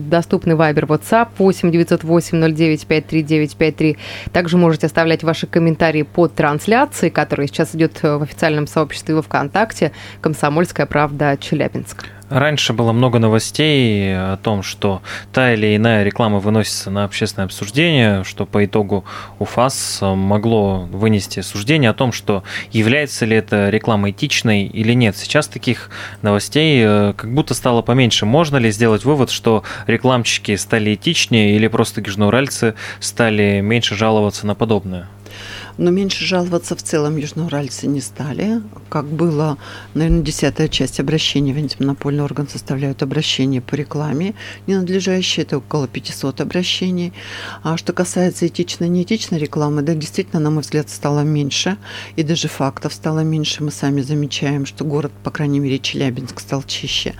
доступны 0.09 0.55
Вайбер, 0.55 0.85
WhatsApp 0.85 1.29
8 1.37 1.71
908 1.71 2.55
09 2.55 2.87
53953. 2.87 3.97
Также 4.31 4.57
можете 4.57 4.87
оставлять 4.87 5.23
ваши 5.23 5.47
комментарии 5.47 6.03
под 6.03 6.35
трансляцией, 6.35 7.11
которая 7.11 7.47
сейчас 7.47 7.75
идет 7.75 8.01
в 8.03 8.21
официальном 8.21 8.67
сообществе 8.67 9.15
во 9.15 9.21
ВКонтакте 9.23 9.91
«Комсомольская 10.21 10.85
правда. 10.85 11.35
Челябинск». 11.39 12.05
Раньше 12.29 12.73
было 12.73 12.93
много 12.93 13.19
новостей 13.19 14.15
о 14.15 14.37
том, 14.37 14.63
что 14.63 15.01
та 15.31 15.53
или 15.53 15.75
иная 15.75 16.03
реклама 16.03 16.39
выносится 16.39 16.89
на 16.89 17.03
общественное 17.03 17.45
обсуждение, 17.45 18.23
что 18.23 18.45
по 18.45 18.65
итогу 18.65 19.03
УФАС 19.39 19.99
могло 20.01 20.79
вынести 20.91 21.41
суждение 21.41 21.89
о 21.89 21.93
том, 21.93 22.11
что 22.11 22.43
является 22.71 23.25
ли 23.25 23.35
эта 23.35 23.69
реклама 23.69 24.11
этичной 24.11 24.65
или 24.65 24.93
нет. 24.93 25.17
Сейчас 25.17 25.47
таких 25.47 25.89
новостей 26.21 26.81
э, 26.83 27.13
как 27.15 27.33
будто 27.33 27.53
стало 27.53 27.81
поменьше. 27.81 28.25
Можно 28.25 28.57
ли 28.57 28.71
сделать 28.71 29.05
вывод, 29.05 29.29
что 29.29 29.63
рекламщики 29.85 30.55
стали 30.55 30.95
этичнее 30.95 31.55
или 31.55 31.67
просто 31.67 32.01
южноуральцы 32.01 32.75
стали 32.99 33.59
меньше 33.61 33.95
жаловаться 33.95 34.47
на 34.47 34.55
подобное? 34.55 35.07
Но 35.77 35.91
меньше 35.91 36.25
жаловаться 36.25 36.75
в 36.75 36.83
целом 36.83 37.17
южноуральцы 37.17 37.87
не 37.87 38.01
стали. 38.01 38.61
Как 38.89 39.05
было, 39.05 39.57
наверное, 39.93 40.21
десятая 40.21 40.67
часть 40.67 40.99
обращений 40.99 41.53
в 41.53 41.57
антимонопольный 41.57 42.23
орган 42.23 42.47
составляют 42.47 43.03
обращения 43.03 43.61
по 43.61 43.75
рекламе 43.75 44.35
ненадлежащие, 44.67 45.45
это 45.45 45.57
около 45.57 45.87
500 45.87 46.41
обращений. 46.41 47.13
А 47.63 47.77
что 47.77 47.93
касается 47.93 48.47
этичной 48.47 48.87
и 48.87 48.91
неэтичной 48.91 49.39
рекламы, 49.39 49.81
да, 49.81 49.93
действительно, 49.93 50.39
на 50.39 50.49
мой 50.49 50.61
взгляд, 50.61 50.89
стало 50.89 51.21
меньше, 51.21 51.77
и 52.15 52.23
даже 52.23 52.47
фактов 52.47 52.93
стало 52.93 53.19
меньше. 53.19 53.63
Мы 53.63 53.71
сами 53.71 54.01
замечаем, 54.01 54.65
что 54.65 54.85
город, 54.85 55.11
по 55.23 55.31
крайней 55.31 55.59
мере, 55.59 55.79
Челябинск 55.79 56.39
стал 56.39 56.63
чище. 56.63 57.13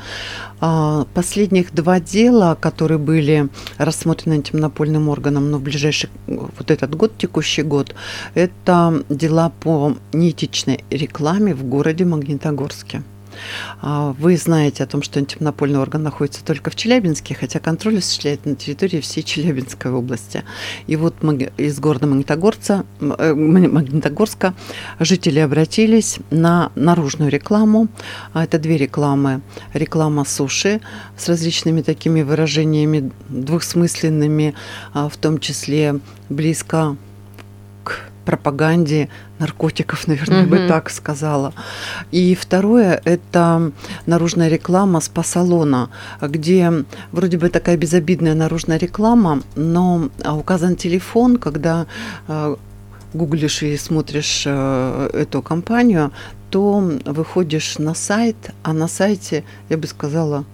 А, 0.65 1.05
последних 1.13 1.73
два 1.73 1.99
дела, 1.99 2.55
которые 2.55 2.97
были 2.97 3.49
рассмотрены 3.77 4.35
антимонопольным 4.35 5.09
органом, 5.09 5.51
но 5.51 5.57
в 5.57 5.61
ближайший 5.61 6.09
вот 6.25 6.71
этот 6.71 6.95
год, 6.95 7.17
текущий 7.17 7.63
год, 7.63 7.93
это 8.33 9.03
дела 9.09 9.49
по 9.49 9.97
неэтичной 10.13 10.85
рекламе 10.89 11.53
в 11.53 11.65
городе 11.65 12.05
Магнитогорске. 12.05 13.03
А, 13.81 14.13
вы 14.17 14.37
знаете 14.37 14.83
о 14.83 14.87
том, 14.87 15.01
что 15.01 15.19
антимонопольный 15.19 15.79
орган 15.79 16.03
находится 16.03 16.43
только 16.43 16.69
в 16.69 16.75
Челябинске, 16.75 17.35
хотя 17.35 17.59
контроль 17.59 17.97
осуществляет 17.97 18.45
на 18.45 18.55
территории 18.55 18.99
всей 18.99 19.23
Челябинской 19.23 19.91
области. 19.91 20.43
И 20.87 20.95
вот 20.95 21.15
из 21.57 21.79
города 21.79 22.07
Магнитогорца, 22.07 22.85
э, 22.99 23.33
Магнитогорска 23.33 24.53
жители 24.99 25.39
обратились 25.39 26.19
на 26.31 26.71
наружную 26.75 27.31
рекламу. 27.31 27.87
А, 28.33 28.43
это 28.43 28.59
две 28.59 28.77
рекламы. 28.77 29.41
Реклама 29.73 30.25
суши 30.25 30.81
с 31.17 31.27
различными 31.29 31.81
такими 31.81 32.21
выражениями 32.21 33.11
двухсмысленными, 33.29 34.55
а, 34.93 35.09
в 35.09 35.17
том 35.17 35.39
числе 35.39 35.99
близко 36.29 36.97
пропаганде 38.25 39.09
наркотиков, 39.39 40.07
наверное, 40.07 40.43
угу. 40.43 40.51
бы 40.51 40.67
так 40.67 40.89
сказала. 40.89 41.53
И 42.11 42.35
второе– 42.35 43.01
это 43.05 43.71
наружная 44.05 44.49
реклама 44.49 44.99
спа-салона, 44.99 45.89
где 46.21 46.71
вроде 47.11 47.37
бы 47.37 47.49
такая 47.49 47.77
безобидная 47.77 48.35
наружная 48.35 48.77
реклама, 48.77 49.41
но 49.55 50.09
указан 50.25 50.75
телефон, 50.75 51.37
когда 51.37 51.85
э, 52.27 52.55
гуглишь 53.13 53.63
и 53.63 53.77
смотришь 53.77 54.43
э, 54.45 55.09
эту 55.13 55.41
компанию, 55.41 56.11
то 56.49 56.83
выходишь 57.05 57.79
на 57.79 57.95
сайт, 57.95 58.35
а 58.63 58.73
на 58.73 58.87
сайте, 58.87 59.43
я 59.69 59.77
бы 59.77 59.87
сказала, 59.87 60.45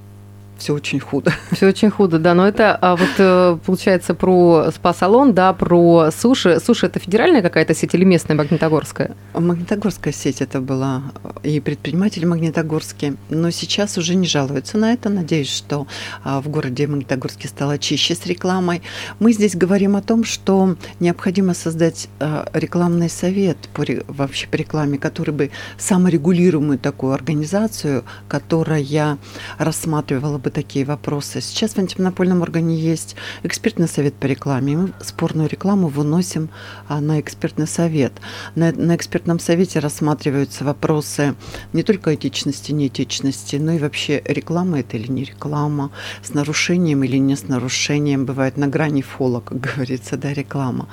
все 0.60 0.74
очень 0.74 1.00
худо. 1.00 1.34
Все 1.52 1.68
очень 1.68 1.90
худо, 1.90 2.20
да. 2.20 2.34
Но 2.34 2.48
это 2.48 2.76
а 2.76 2.96
вот 2.96 3.10
э, 3.18 3.58
получается 3.66 4.14
про 4.14 4.72
спа-салон, 4.72 5.34
да, 5.34 5.54
про 5.54 6.12
суши. 6.12 6.60
Суши 6.60 6.86
это 6.88 7.00
федеральная 7.00 7.42
какая-то 7.42 7.74
сеть 7.74 7.96
или 7.96 8.04
местная 8.04 8.36
магнитогорская? 8.36 9.16
Магнитогорская 9.34 10.14
сеть 10.14 10.42
это 10.42 10.60
была, 10.60 11.02
и 11.44 11.60
предприниматели 11.62 12.26
магнитогорские. 12.26 13.16
Но 13.30 13.52
сейчас 13.52 13.98
уже 13.98 14.16
не 14.16 14.28
жалуются 14.28 14.78
на 14.78 14.94
это. 14.94 15.10
Надеюсь, 15.10 15.50
что 15.50 15.88
а, 16.24 16.42
в 16.42 16.50
городе 16.50 16.88
Магнитогорске 16.88 17.48
стало 17.48 17.78
чище 17.78 18.14
с 18.14 18.26
рекламой. 18.26 18.82
Мы 19.20 19.32
здесь 19.32 19.56
говорим 19.56 19.96
о 19.96 20.02
том, 20.02 20.26
что 20.26 20.76
необходимо 21.00 21.54
создать 21.54 22.10
а, 22.20 22.50
рекламный 22.54 23.10
совет 23.10 23.58
по, 23.74 23.86
вообще 24.08 24.48
по 24.48 24.56
рекламе, 24.58 24.98
который 24.98 25.34
бы 25.34 25.52
саморегулируемую 25.78 26.80
такую 26.80 27.14
организацию, 27.14 28.04
которая 28.28 29.18
рассматривала 29.58 30.38
бы 30.38 30.49
бы 30.50 30.52
такие 30.52 30.86
вопросы. 30.86 31.42
Сейчас 31.42 31.74
в 31.74 31.78
антимонопольном 31.80 32.42
органе 32.42 32.76
есть 32.76 33.16
экспертный 33.44 33.88
совет 33.88 34.16
по 34.16 34.26
рекламе. 34.26 34.78
Мы 34.78 34.94
спорную 35.02 35.48
рекламу 35.48 35.88
выносим 35.88 36.50
а, 36.88 37.00
на 37.00 37.20
экспертный 37.20 37.68
совет. 37.68 38.14
На, 38.56 38.72
на 38.72 38.96
экспертном 38.96 39.40
совете 39.40 39.80
рассматриваются 39.80 40.64
вопросы 40.66 41.36
не 41.74 41.84
только 41.84 42.16
этичности, 42.16 42.72
неэтичности, 42.72 43.58
но 43.58 43.74
и 43.74 43.80
вообще 43.80 44.22
реклама 44.26 44.80
это 44.80 44.98
или 44.98 45.12
не 45.12 45.24
реклама, 45.24 45.92
с 46.24 46.34
нарушением 46.34 47.04
или 47.04 47.18
не 47.18 47.36
с 47.36 47.48
нарушением. 47.48 48.26
Бывает 48.26 48.58
на 48.58 48.68
грани 48.68 49.02
фола, 49.02 49.40
как 49.42 49.60
говорится, 49.76 50.18
да, 50.18 50.34
реклама. 50.34 50.88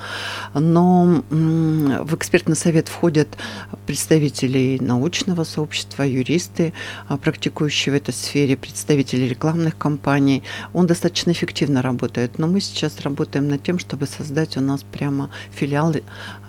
Но 0.53 1.23
в 1.29 2.15
экспертный 2.15 2.55
совет 2.55 2.87
входят 2.87 3.37
представители 3.85 4.77
научного 4.81 5.43
сообщества, 5.43 6.03
юристы, 6.03 6.73
а, 7.07 7.17
практикующие 7.17 7.93
в 7.93 7.95
этой 7.95 8.13
сфере, 8.13 8.55
представители 8.55 9.23
рекламы 9.23 9.46
рекламных 9.47 9.77
кампаний. 9.77 10.43
Он 10.73 10.87
достаточно 10.87 11.31
эффективно 11.31 11.81
работает, 11.81 12.37
но 12.37 12.47
мы 12.47 12.59
сейчас 12.59 12.99
работаем 13.01 13.47
над 13.47 13.63
тем, 13.63 13.79
чтобы 13.79 14.05
создать 14.05 14.57
у 14.57 14.61
нас 14.61 14.83
прямо 14.83 15.29
филиал 15.51 15.93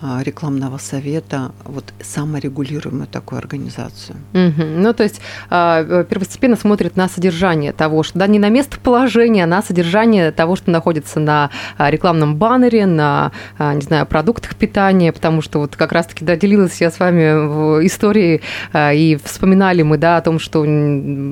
а, 0.03 0.23
рекламного 0.25 0.79
совета, 0.79 1.53
вот 1.65 1.85
саморегулируемую 2.01 3.07
такую 3.07 3.39
организацию. 3.39 4.17
Угу. 4.33 4.63
Ну, 4.79 4.93
то 4.93 5.05
есть 5.05 5.21
а, 5.49 6.05
первостепенно 6.05 6.57
смотрит 6.57 6.97
на 6.97 7.09
содержание 7.09 7.73
того, 7.73 8.03
что 8.03 8.19
да, 8.19 8.27
не 8.27 8.41
на 8.41 8.49
местоположение, 8.49 9.45
а 9.45 9.47
на 9.47 9.63
содержание 9.63 10.33
того, 10.33 10.57
что 10.57 10.73
находится 10.73 11.21
на 11.21 11.51
а, 11.77 11.91
рекламном 11.91 12.35
баннере, 12.37 12.87
на, 12.87 13.31
не 13.59 13.83
знаю, 13.83 14.07
продуктах 14.07 14.57
питания, 14.57 15.13
потому 15.13 15.41
что 15.41 15.61
вот 15.61 15.77
как 15.77 15.93
раз-таки, 15.93 16.25
да, 16.25 16.37
делилась 16.37 16.81
я 16.81 16.91
с 16.91 16.99
вами 16.99 17.47
в 17.47 17.87
истории, 17.87 18.41
и 18.75 19.19
вспоминали 19.23 19.83
мы, 19.83 19.99
да, 19.99 20.17
о 20.17 20.21
том, 20.21 20.41
что 20.41 20.63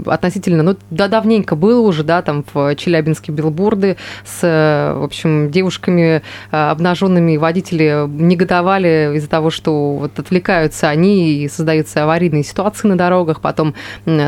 относительно, 0.07 0.63
ну, 0.63 0.77
да, 0.91 1.09
давненько 1.09 1.56
было 1.57 1.81
уже, 1.81 2.05
да, 2.05 2.23
там 2.23 2.45
в 2.53 2.75
Челябинске 2.77 3.33
билборды 3.33 3.97
с, 4.25 4.43
в 4.43 5.03
общем, 5.03 5.51
девушками 5.51 6.23
э, 6.51 6.57
обнаженными, 6.57 7.37
водители 7.37 8.07
негодовали 8.09 9.17
из-за 9.17 9.29
того, 9.29 9.51
что 9.51 9.95
вот 9.95 10.19
отвлекаются 10.19 10.89
они 10.89 11.35
и 11.35 11.49
создаются 11.49 12.05
аварийные 12.05 12.45
ситуации 12.45 12.89
на 12.89 12.97
дорогах. 12.97 13.41
Потом 13.41 13.75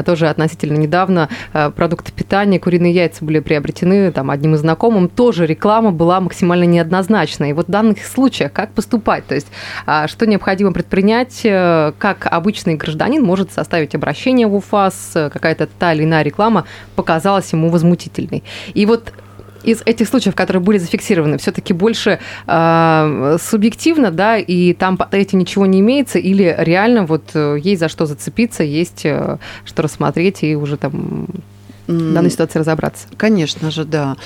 тоже 0.04 0.28
относительно 0.28 0.76
недавно 0.76 1.28
э, 1.52 1.70
продукты 1.70 2.12
питания, 2.12 2.58
куриные 2.58 2.92
яйца 2.92 3.25
были 3.25 3.40
приобретены 3.40 4.11
там 4.12 4.30
одним 4.30 4.54
из 4.54 4.61
знакомым. 4.61 5.08
Тоже 5.08 5.47
реклама 5.47 5.92
была 5.92 6.20
максимально 6.20 6.64
неоднозначной. 6.64 7.50
И 7.50 7.52
вот 7.52 7.68
в 7.68 7.70
данных 7.70 8.04
случаях 8.04 8.52
как 8.52 8.73
поступать? 8.73 9.26
То 9.26 9.35
есть 9.35 9.49
а, 9.87 10.08
что 10.08 10.26
необходимо 10.26 10.73
предпринять? 10.73 11.40
Э, 11.44 11.92
как 11.99 12.26
обычный 12.30 12.75
гражданин 12.75 13.23
может 13.23 13.52
составить 13.52 13.94
обращение 13.94 14.47
в 14.47 14.54
УФАС? 14.54 15.12
Какая-то 15.32 15.66
та 15.66 15.92
или 15.92 16.04
иная 16.04 16.23
реклама 16.23 16.64
показалась 17.19 17.53
ему 17.53 17.69
возмутительной. 17.69 18.43
И 18.75 18.87
вот 18.87 19.13
из 19.65 19.83
этих 19.87 20.09
случаев, 20.09 20.35
которые 20.35 20.63
были 20.63 20.79
зафиксированы, 20.79 21.37
все-таки 21.37 21.75
больше 21.75 22.19
э, 22.47 23.37
субъективно, 23.41 24.11
да, 24.11 24.39
и 24.39 24.73
там 24.73 24.97
под 24.97 25.15
этим 25.15 25.41
ничего 25.41 25.67
не 25.67 25.81
имеется, 25.81 26.19
или 26.21 26.55
реально 26.59 27.07
вот 27.07 27.23
э, 27.35 27.59
есть 27.61 27.81
за 27.81 27.89
что 27.89 28.07
зацепиться, 28.07 28.63
есть 28.63 29.05
э, 29.05 29.39
что 29.65 29.83
рассмотреть 29.83 30.45
и 30.45 30.57
уже 30.57 30.77
там 30.77 31.27
в 31.89 32.15
данной 32.15 32.31
ситуации 32.31 32.61
разобраться? 32.61 33.09
Конечно 33.17 33.71
же, 33.71 33.85
да. 33.85 34.17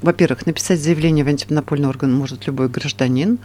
Во-первых, 0.00 0.46
написать 0.46 0.80
заявление 0.80 1.24
в 1.24 1.28
антимонопольный 1.28 1.88
орган 1.88 2.14
может 2.14 2.46
любой 2.46 2.68
гражданин, 2.68 3.38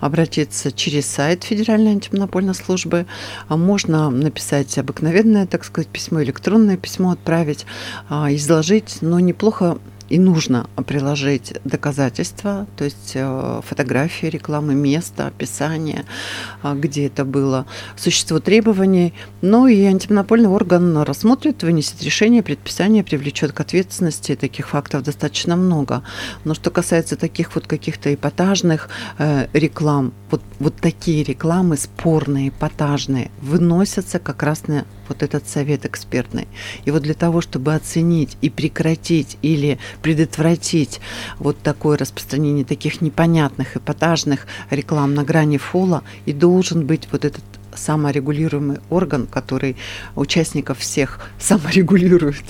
обратиться 0.00 0.70
через 0.70 1.06
сайт 1.06 1.44
Федеральной 1.44 1.92
антимонопольной 1.92 2.54
службы, 2.54 3.06
а 3.48 3.56
можно 3.56 4.10
написать 4.10 4.76
обыкновенное, 4.76 5.46
так 5.46 5.64
сказать, 5.64 5.88
письмо, 5.88 6.22
электронное 6.22 6.76
письмо 6.76 7.12
отправить, 7.12 7.64
а, 8.10 8.32
изложить, 8.34 8.98
но 9.00 9.18
неплохо 9.18 9.78
и 10.14 10.18
нужно 10.18 10.70
приложить 10.86 11.54
доказательства, 11.64 12.68
то 12.76 12.84
есть 12.84 13.12
э, 13.14 13.60
фотографии 13.66 14.26
рекламы, 14.26 14.76
место, 14.76 15.26
описание, 15.26 16.04
а, 16.62 16.74
где 16.76 17.08
это 17.08 17.24
было, 17.24 17.66
существо 17.96 18.38
требований. 18.38 19.12
Ну 19.42 19.66
и 19.66 19.82
антимонопольный 19.82 20.48
орган 20.48 20.98
рассмотрит, 20.98 21.64
вынесет 21.64 22.00
решение, 22.04 22.44
предписание, 22.44 23.02
привлечет 23.02 23.50
к 23.50 23.58
ответственности. 23.58 24.36
Таких 24.36 24.68
фактов 24.68 25.02
достаточно 25.02 25.56
много. 25.56 26.04
Но 26.44 26.54
что 26.54 26.70
касается 26.70 27.16
таких 27.16 27.52
вот 27.56 27.66
каких-то 27.66 28.14
эпатажных 28.14 28.90
э, 29.18 29.48
реклам, 29.52 30.12
вот, 30.30 30.42
вот 30.60 30.76
такие 30.76 31.24
рекламы 31.24 31.76
спорные, 31.76 32.50
эпатажные, 32.50 33.32
выносятся 33.42 34.20
как 34.20 34.44
раз 34.44 34.68
на 34.68 34.84
вот 35.08 35.22
этот 35.22 35.48
совет 35.48 35.84
экспертный. 35.84 36.48
И 36.84 36.90
вот 36.90 37.02
для 37.02 37.14
того, 37.14 37.40
чтобы 37.40 37.74
оценить 37.74 38.36
и 38.40 38.50
прекратить 38.50 39.38
или 39.42 39.78
предотвратить 40.04 41.00
вот 41.38 41.56
такое 41.62 41.96
распространение 41.96 42.66
таких 42.66 43.00
непонятных 43.00 43.78
эпатажных 43.78 44.46
реклам 44.68 45.14
на 45.14 45.24
грани 45.24 45.56
фола, 45.56 46.02
и 46.26 46.34
должен 46.34 46.84
быть 46.84 47.08
вот 47.10 47.24
этот 47.24 47.42
саморегулируемый 47.74 48.80
орган, 48.90 49.26
который 49.26 49.76
участников 50.14 50.80
всех 50.80 51.20
саморегулирует 51.38 52.44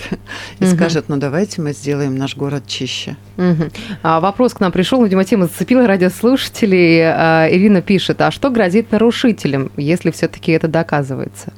и 0.59 0.65
угу. 0.65 0.75
скажет, 0.75 1.05
ну 1.09 1.17
давайте 1.17 1.63
мы 1.63 1.73
сделаем 1.73 2.17
наш 2.17 2.37
город 2.37 2.65
чище. 2.67 3.17
Угу. 3.37 3.71
А 4.03 4.19
вопрос 4.19 4.55
к 4.55 4.59
нам 4.59 4.73
пришел, 4.73 5.03
видимо, 5.05 5.25
тема 5.25 5.47
зацепила 5.47 5.87
радиослушателей. 5.87 7.03
А, 7.05 7.49
Ирина 7.49 7.83
пишет, 7.83 8.21
а 8.21 8.33
что 8.33 8.51
грозит 8.51 8.91
нарушителям, 8.91 9.71
если 9.77 10.11
все-таки 10.11 10.51
это 10.51 10.67
доказывается? 10.67 11.53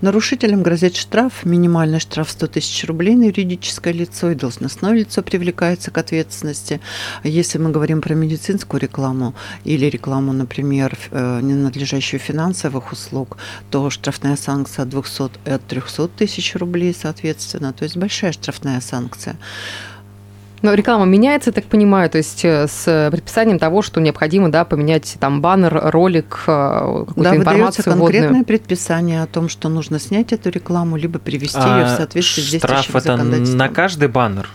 Нарушителям 0.00 0.62
грозит 0.62 0.96
штраф, 0.96 1.44
минимальный 1.44 2.00
штраф 2.00 2.30
100 2.30 2.46
тысяч 2.48 2.84
рублей 2.84 3.14
на 3.14 3.24
юридическое 3.24 3.92
лицо 3.92 4.30
и 4.30 4.34
должностное 4.34 4.92
лицо 4.92 5.22
привлекается 5.22 5.90
к 5.90 5.98
ответственности. 5.98 6.80
Если 7.22 7.58
мы 7.58 7.70
говорим 7.70 8.00
про 8.00 8.14
медицинскую 8.14 8.80
рекламу 8.80 9.34
или 9.64 9.86
рекламу, 9.86 10.32
например, 10.32 10.96
э, 11.10 11.40
ненадлежащую 11.42 12.20
финансовых 12.20 12.92
услуг, 12.92 13.36
то 13.70 13.90
штрафная 13.90 14.36
санкция 14.36 14.82
от 14.84 14.88
200 14.88 15.30
и 15.46 15.50
от 15.50 15.66
300 15.66 16.08
тысяч 16.08 16.54
рублей, 16.56 16.94
соответственно. 16.94 17.72
То 17.72 17.84
есть 17.84 17.96
большая 17.96 18.32
штрафная 18.32 18.80
санкция. 18.80 19.36
Но 20.64 20.72
реклама 20.72 21.04
меняется, 21.04 21.52
так 21.52 21.66
понимаю, 21.66 22.08
то 22.08 22.16
есть 22.16 22.42
э, 22.42 22.66
с 22.66 23.10
предписанием 23.12 23.58
того, 23.58 23.82
что 23.82 24.00
необходимо 24.00 24.50
да, 24.50 24.64
поменять 24.64 25.14
там 25.20 25.42
баннер, 25.42 25.78
ролик, 25.90 26.44
э, 26.46 27.04
какую-то 27.06 27.30
да, 27.32 27.36
информацию 27.36 27.84
конкретное 27.84 28.28
водную. 28.28 28.44
предписание 28.46 29.22
о 29.22 29.26
том, 29.26 29.50
что 29.50 29.68
нужно 29.68 30.00
снять 30.00 30.32
эту 30.32 30.48
рекламу, 30.48 30.96
либо 30.96 31.18
привести 31.18 31.58
а 31.60 31.80
ее 31.80 31.84
в 31.84 31.90
соответствии 31.90 32.40
с 32.40 32.48
действующим 32.48 32.82
штраф 32.82 33.04
это 33.04 33.16
на 33.22 33.68
каждый 33.68 34.08
баннер? 34.08 34.48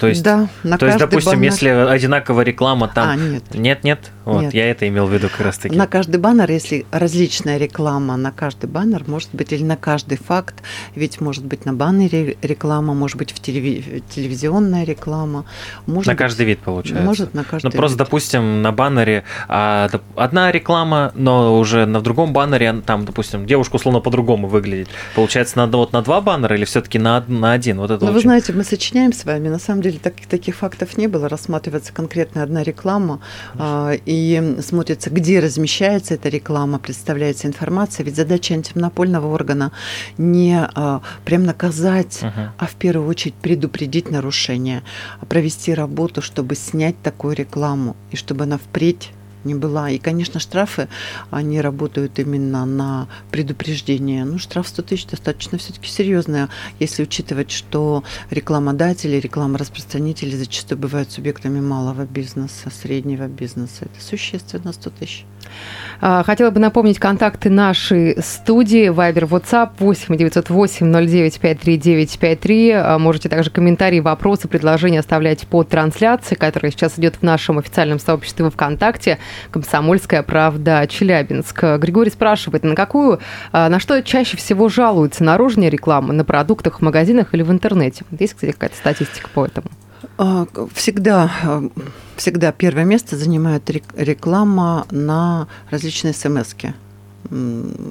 То 0.00 0.06
есть, 0.06 0.22
да, 0.22 0.48
на 0.64 0.76
то 0.76 0.84
есть, 0.84 0.98
допустим, 0.98 1.32
баннер... 1.32 1.50
если 1.50 1.68
одинаковая 1.70 2.44
реклама 2.44 2.88
там... 2.94 3.08
А, 3.08 3.16
нет. 3.16 3.44
Нет, 3.54 3.84
нет? 3.84 4.10
Вот, 4.24 4.42
нет. 4.42 4.54
я 4.54 4.70
это 4.70 4.88
имел 4.88 5.06
в 5.06 5.12
виду 5.12 5.28
как 5.28 5.40
раз 5.40 5.58
таки. 5.58 5.76
На 5.76 5.86
каждый 5.86 6.16
баннер, 6.16 6.50
если 6.50 6.86
различная 6.90 7.58
реклама, 7.58 8.16
на 8.16 8.32
каждый 8.32 8.68
баннер 8.68 9.04
может 9.06 9.30
быть, 9.32 9.52
или 9.52 9.62
на 9.62 9.76
каждый 9.76 10.18
факт, 10.18 10.62
ведь 10.94 11.20
может 11.20 11.44
быть 11.44 11.66
на 11.66 11.74
баннере 11.74 12.36
реклама, 12.42 12.94
может 12.94 13.18
быть 13.18 13.32
в 13.32 13.40
телеви... 13.40 14.02
телевизионная 14.14 14.84
реклама. 14.84 15.44
Может 15.86 16.06
на 16.06 16.12
быть, 16.12 16.18
каждый 16.18 16.46
вид 16.46 16.60
получается. 16.60 17.04
Может 17.04 17.34
на 17.34 17.44
каждый 17.44 17.66
Ну 17.66 17.70
просто, 17.72 17.96
вид. 17.96 18.06
допустим, 18.06 18.62
на 18.62 18.72
баннере 18.72 19.24
а, 19.48 19.90
одна 20.16 20.50
реклама, 20.52 21.12
но 21.14 21.58
уже 21.58 21.84
на 21.84 22.00
другом 22.00 22.32
баннере 22.32 22.82
там, 22.86 23.04
допустим, 23.04 23.46
девушка 23.46 23.76
условно 23.76 24.00
по-другому 24.00 24.48
выглядит. 24.48 24.88
Получается, 25.14 25.58
надо 25.58 25.76
вот 25.76 25.92
на 25.92 26.02
два 26.02 26.20
баннера 26.20 26.56
или 26.56 26.64
все-таки 26.64 26.98
на, 26.98 27.22
на 27.28 27.52
один? 27.52 27.78
Вот 27.78 27.90
это 27.90 28.04
ну, 28.04 28.06
очень... 28.06 28.14
вы 28.14 28.20
знаете, 28.20 28.52
мы 28.52 28.64
сочиняем 28.64 29.12
с 29.12 29.24
вами, 29.24 29.48
на 29.48 29.58
самом 29.58 29.82
деле 29.82 29.98
так, 30.02 30.14
таких 30.28 30.56
фактов 30.56 30.96
не 30.96 31.08
было, 31.08 31.28
рассматривается 31.28 31.92
конкретно 31.92 32.42
одна 32.42 32.62
реклама, 32.62 33.20
а, 33.58 33.92
и 33.92 34.13
смотрится, 34.60 35.10
где 35.10 35.40
размещается 35.40 36.14
эта 36.14 36.28
реклама, 36.28 36.78
представляется 36.78 37.46
информация. 37.46 38.04
Ведь 38.04 38.16
задача 38.16 38.54
антимонопольного 38.54 39.32
органа 39.32 39.72
не 40.18 40.58
а, 40.58 41.02
прям 41.24 41.44
наказать, 41.44 42.20
uh-huh. 42.22 42.50
а 42.58 42.66
в 42.66 42.74
первую 42.74 43.08
очередь 43.08 43.34
предупредить 43.34 44.10
нарушение, 44.10 44.82
провести 45.28 45.74
работу, 45.74 46.22
чтобы 46.22 46.54
снять 46.54 47.00
такую 47.02 47.34
рекламу, 47.34 47.96
и 48.10 48.16
чтобы 48.16 48.44
она 48.44 48.58
впредь 48.58 49.10
не 49.44 49.54
была. 49.54 49.90
И, 49.90 49.98
конечно, 49.98 50.40
штрафы, 50.40 50.88
они 51.30 51.60
работают 51.60 52.18
именно 52.18 52.64
на 52.66 53.08
предупреждение. 53.30 54.24
Ну, 54.24 54.38
штраф 54.38 54.68
100 54.68 54.82
тысяч 54.82 55.06
достаточно 55.06 55.58
все-таки 55.58 55.88
серьезная, 55.88 56.48
если 56.80 57.02
учитывать, 57.02 57.50
что 57.50 58.02
рекламодатели, 58.30 59.16
рекламораспространители 59.16 60.36
зачастую 60.36 60.78
бывают 60.78 61.10
субъектами 61.10 61.60
малого 61.60 62.04
бизнеса, 62.04 62.70
среднего 62.70 63.26
бизнеса. 63.26 63.86
Это 63.86 64.04
существенно 64.04 64.72
100 64.72 64.90
тысяч. 64.90 65.24
А, 66.00 66.22
хотела 66.22 66.50
бы 66.50 66.60
напомнить 66.60 66.98
контакты 66.98 67.50
нашей 67.50 68.16
студии. 68.22 68.88
Вайбер, 68.88 69.24
WhatsApp 69.24 69.70
8 69.78 70.16
908 70.16 70.92
09 70.92 71.40
53 71.40 71.76
953. 71.76 72.98
Можете 72.98 73.28
также 73.28 73.50
комментарии, 73.50 74.00
вопросы, 74.00 74.48
предложения 74.48 75.00
оставлять 75.00 75.46
под 75.46 75.68
трансляцией, 75.68 76.38
которая 76.38 76.72
сейчас 76.72 76.98
идет 76.98 77.16
в 77.16 77.22
нашем 77.22 77.58
официальном 77.58 77.98
сообществе 77.98 78.50
ВКонтакте 78.50 79.18
«Комсомольская 79.50 80.22
правда 80.22 80.86
Челябинск». 80.88 81.62
Григорий 81.78 82.10
спрашивает, 82.10 82.64
на 82.64 82.74
какую, 82.74 83.20
а, 83.52 83.68
на 83.68 83.80
что 83.80 84.02
чаще 84.02 84.36
всего 84.36 84.68
жалуется 84.68 85.24
наружная 85.24 85.68
реклама? 85.68 86.12
На 86.12 86.24
продуктах 86.24 86.80
в 86.80 86.82
магазинах 86.82 87.34
или 87.34 87.42
в 87.42 87.50
интернете? 87.50 88.04
Есть, 88.18 88.34
кстати, 88.34 88.52
какая-то 88.52 88.76
статистика 88.76 89.28
по 89.32 89.46
этому? 89.46 89.68
А, 90.18 90.46
всегда, 90.74 91.30
а, 91.42 91.62
всегда 92.16 92.52
первое 92.52 92.84
место 92.84 93.16
занимает 93.16 93.70
реклама 93.70 94.86
на 94.90 95.48
различные 95.70 96.14
смс 96.14 96.54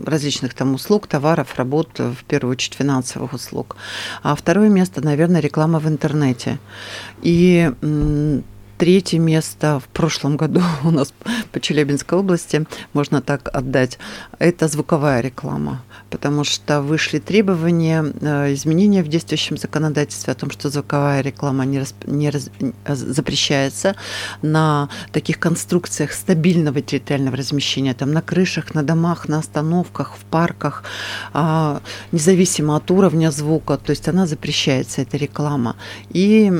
различных 0.06 0.54
там 0.54 0.76
услуг, 0.76 1.08
товаров, 1.08 1.56
работ, 1.58 1.98
в 1.98 2.24
первую 2.26 2.52
очередь 2.52 2.76
финансовых 2.76 3.34
услуг. 3.34 3.76
А 4.22 4.36
второе 4.36 4.70
место, 4.70 5.02
наверное, 5.02 5.42
реклама 5.42 5.80
в 5.80 5.88
интернете. 5.88 6.60
И 7.24 7.72
третье 8.78 9.20
место 9.20 9.80
в 9.80 9.88
прошлом 9.88 10.38
году 10.38 10.62
у 10.84 10.92
нас 10.92 11.14
по 11.52 11.60
Челябинской 11.60 12.18
области, 12.18 12.66
можно 12.94 13.22
так 13.22 13.50
отдать, 13.54 13.98
это 14.40 14.68
звуковая 14.68 15.22
реклама, 15.22 15.82
потому 16.14 16.44
что 16.44 16.84
вышли 16.84 17.18
требования, 17.18 18.06
э, 18.22 18.54
изменения 18.54 19.02
в 19.02 19.08
действующем 19.08 19.58
законодательстве 19.58 20.34
о 20.34 20.36
том, 20.36 20.52
что 20.52 20.70
звуковая 20.70 21.22
реклама 21.22 21.66
не, 21.66 21.80
расп... 21.80 21.96
не 22.06 22.30
раз... 22.30 22.52
запрещается 22.86 23.96
на 24.44 24.90
таких 25.12 25.40
конструкциях 25.40 26.14
стабильного 26.14 26.82
территориального 26.82 27.38
размещения, 27.38 27.96
там 27.96 28.12
на 28.12 28.22
крышах, 28.22 28.76
на 28.76 28.84
домах, 28.84 29.28
на 29.28 29.40
остановках, 29.40 30.16
в 30.16 30.26
парках, 30.26 30.84
а, 31.34 31.82
независимо 32.12 32.76
от 32.76 32.92
уровня 32.92 33.32
звука, 33.32 33.78
то 33.78 33.90
есть 33.90 34.08
она 34.08 34.28
запрещается, 34.28 35.02
эта 35.02 35.18
реклама. 35.18 35.76
И 36.12 36.52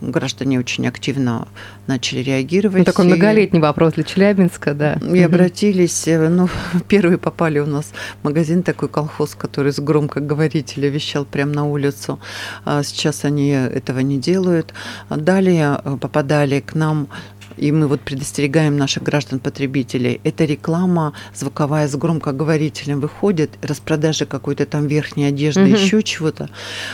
граждане 0.00 0.58
очень 0.58 0.86
активно 0.86 1.48
начали 1.86 2.20
реагировать. 2.20 2.78
Ну, 2.78 2.84
такой 2.84 3.06
многолетний 3.06 3.60
вопрос 3.60 3.94
для 3.94 4.04
Челябинска, 4.04 4.74
да. 4.74 4.94
И 4.94 5.20
обратились, 5.22 6.08
э, 6.08 6.28
ну, 6.28 6.48
первые 6.88 7.18
попали 7.18 7.58
у 7.58 7.66
нас 7.66 7.92
в 8.20 8.24
магазин 8.24 8.62
такой 8.62 8.88
колхоз, 8.88 9.34
который 9.34 9.72
с 9.72 9.78
громкоговорителя 9.78 10.88
вещал 10.88 11.24
прямо 11.24 11.52
на 11.52 11.64
улицу. 11.64 12.18
А 12.64 12.82
сейчас 12.82 13.24
они 13.24 13.50
этого 13.50 14.00
не 14.00 14.18
делают. 14.18 14.74
Далее 15.10 15.80
э, 15.84 15.96
попадали 16.00 16.60
к 16.60 16.74
нам 16.74 17.08
и 17.56 17.72
мы 17.72 17.86
вот 17.86 18.00
предостерегаем 18.00 18.76
наших 18.76 19.02
граждан-потребителей, 19.02 20.20
эта 20.24 20.44
реклама 20.44 21.12
звуковая 21.34 21.88
с 21.88 21.94
громкоговорителем 21.96 23.00
выходит, 23.00 23.50
распродажа 23.62 24.26
какой-то 24.26 24.66
там 24.66 24.86
верхней 24.86 25.24
одежды, 25.24 25.62
угу. 25.62 25.70
еще 25.70 26.02
чего-то, 26.02 26.50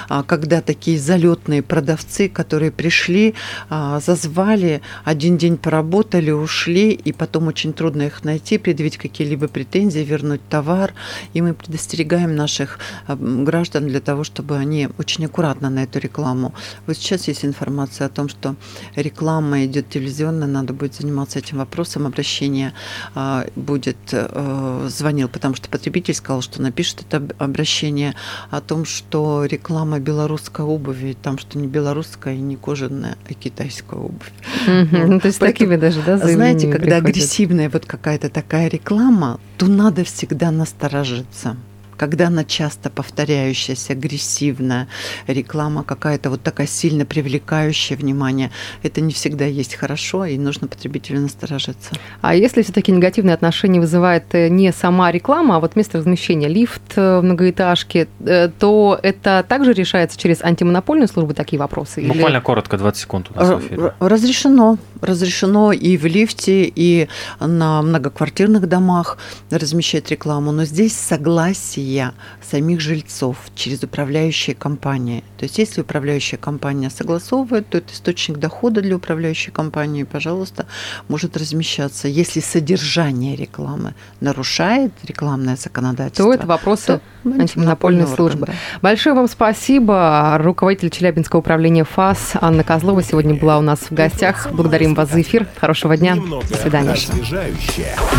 а 0.08 0.22
когда 0.22 0.60
такие 0.60 0.98
залетные 0.98 1.62
продавцы, 1.62 2.28
которые 2.28 2.70
пришли, 2.70 3.34
а, 3.68 4.00
зазвали, 4.00 4.82
один 5.04 5.38
день 5.38 5.56
поработали, 5.56 6.30
ушли, 6.30 6.92
и 6.92 7.12
потом 7.12 7.48
очень 7.48 7.72
трудно 7.72 8.02
их 8.02 8.24
найти, 8.24 8.58
предъявить 8.58 8.96
какие-либо 8.96 9.48
претензии, 9.48 10.00
вернуть 10.00 10.46
товар, 10.48 10.92
и 11.34 11.42
мы 11.42 11.54
предостерегаем 11.54 12.36
наших 12.36 12.78
а, 13.06 13.16
граждан 13.16 13.86
для 13.88 14.00
того, 14.00 14.24
чтобы 14.24 14.56
они 14.56 14.88
очень 14.98 15.26
аккуратно 15.26 15.70
на 15.70 15.84
эту 15.84 15.98
рекламу. 15.98 16.54
Вот 16.86 16.96
сейчас 16.96 17.28
есть 17.28 17.44
информация 17.44 18.06
о 18.06 18.10
том, 18.10 18.28
что 18.28 18.56
реклама 18.96 19.64
идет 19.64 19.88
телевизионно 19.88 20.46
надо 20.52 20.72
будет 20.72 20.94
заниматься 20.94 21.38
этим 21.38 21.58
вопросом. 21.58 22.06
Обращение 22.06 22.72
а, 23.14 23.46
будет, 23.56 23.96
э, 24.12 24.86
звонил, 24.88 25.28
потому 25.28 25.54
что 25.54 25.68
потребитель 25.68 26.14
сказал, 26.14 26.42
что 26.42 26.60
напишет 26.62 27.02
это 27.02 27.26
обращение 27.38 28.14
о 28.50 28.60
том, 28.60 28.84
что 28.84 29.44
реклама 29.44 29.98
белорусской 29.98 30.64
обуви, 30.64 31.16
там 31.20 31.38
что 31.38 31.58
не 31.58 31.66
белорусская 31.66 32.34
и 32.34 32.40
не 32.40 32.56
кожаная, 32.56 33.16
а 33.28 33.34
китайская 33.34 33.98
обувь. 33.98 34.32
Ну, 34.66 35.20
то 35.20 35.26
есть 35.26 35.38
такими 35.38 35.76
даже, 35.76 36.02
да, 36.02 36.18
Знаете, 36.18 36.70
когда 36.70 36.96
агрессивная 36.96 37.68
вот 37.68 37.86
какая-то 37.86 38.28
такая 38.28 38.68
реклама, 38.68 39.40
то 39.58 39.66
надо 39.66 40.04
всегда 40.04 40.50
насторожиться 40.50 41.56
когда 42.02 42.26
она 42.26 42.42
часто 42.42 42.90
повторяющаяся, 42.90 43.92
агрессивная, 43.92 44.88
реклама 45.28 45.84
какая-то 45.84 46.30
вот 46.30 46.42
такая 46.42 46.66
сильно 46.66 47.04
привлекающая 47.04 47.96
внимание, 47.96 48.50
это 48.82 49.00
не 49.00 49.12
всегда 49.12 49.44
есть 49.44 49.76
хорошо, 49.76 50.24
и 50.24 50.36
нужно 50.36 50.66
потребителю 50.66 51.20
насторожиться. 51.20 51.92
А 52.20 52.34
если 52.34 52.62
все-таки 52.62 52.90
негативные 52.90 53.34
отношения 53.34 53.78
вызывает 53.78 54.24
э, 54.34 54.48
не 54.48 54.72
сама 54.72 55.12
реклама, 55.12 55.58
а 55.58 55.60
вот 55.60 55.76
место 55.76 55.98
размещения, 55.98 56.48
лифт 56.48 56.82
э, 56.96 57.20
в 57.20 57.22
многоэтажке, 57.22 58.08
э, 58.18 58.48
то 58.48 58.98
это 59.00 59.46
также 59.48 59.72
решается 59.72 60.18
через 60.18 60.42
антимонопольную 60.42 61.06
службу 61.06 61.34
такие 61.34 61.60
вопросы? 61.60 62.00
Буквально 62.00 62.38
или... 62.38 62.42
коротко, 62.42 62.78
20 62.78 63.00
секунд 63.00 63.30
у 63.32 63.38
нас 63.38 63.48
в 63.48 63.60
эфире. 63.64 63.94
Разрешено. 64.00 64.76
Разрешено 65.00 65.70
и 65.70 65.96
в 65.96 66.06
лифте, 66.06 66.64
и 66.64 67.06
на 67.38 67.80
многоквартирных 67.82 68.68
домах 68.68 69.18
размещать 69.50 70.10
рекламу, 70.10 70.50
но 70.50 70.64
здесь 70.64 70.96
согласие 70.96 71.91
жилья 71.92 72.14
самих 72.42 72.80
жильцов 72.80 73.36
через 73.54 73.82
управляющие 73.82 74.56
компании. 74.56 75.22
То 75.36 75.44
есть 75.44 75.58
если 75.58 75.82
управляющая 75.82 76.38
компания 76.38 76.90
согласовывает, 76.90 77.68
то 77.68 77.78
это 77.78 77.92
источник 77.92 78.38
дохода 78.38 78.80
для 78.80 78.96
управляющей 78.96 79.52
компании, 79.52 80.04
пожалуйста, 80.04 80.66
может 81.08 81.36
размещаться. 81.36 82.08
Если 82.08 82.40
содержание 82.40 83.36
рекламы 83.36 83.94
нарушает 84.20 84.92
рекламное 85.04 85.56
законодательство, 85.56 86.24
то 86.24 86.32
это 86.32 86.46
вопросы 86.46 87.00
то 87.22 87.30
антимонопольной 87.30 88.06
службы. 88.06 88.46
Да. 88.46 88.52
Большое 88.80 89.14
вам 89.14 89.28
спасибо. 89.28 90.38
Руководитель 90.40 90.90
Челябинского 90.90 91.40
управления 91.40 91.84
ФАС 91.84 92.32
Анна 92.40 92.64
Козлова 92.64 93.02
сегодня 93.02 93.34
была 93.34 93.58
у 93.58 93.62
нас 93.62 93.80
в 93.90 93.92
гостях. 93.92 94.48
Благодарим 94.50 94.94
вас 94.94 95.10
за 95.10 95.20
эфир. 95.20 95.46
Хорошего 95.60 95.96
дня. 95.96 96.16
До 96.16 96.56
свидания. 96.56 96.96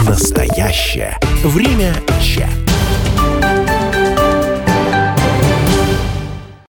Настоящее. 0.06 1.18
Время 1.44 1.94
чат. 2.22 2.63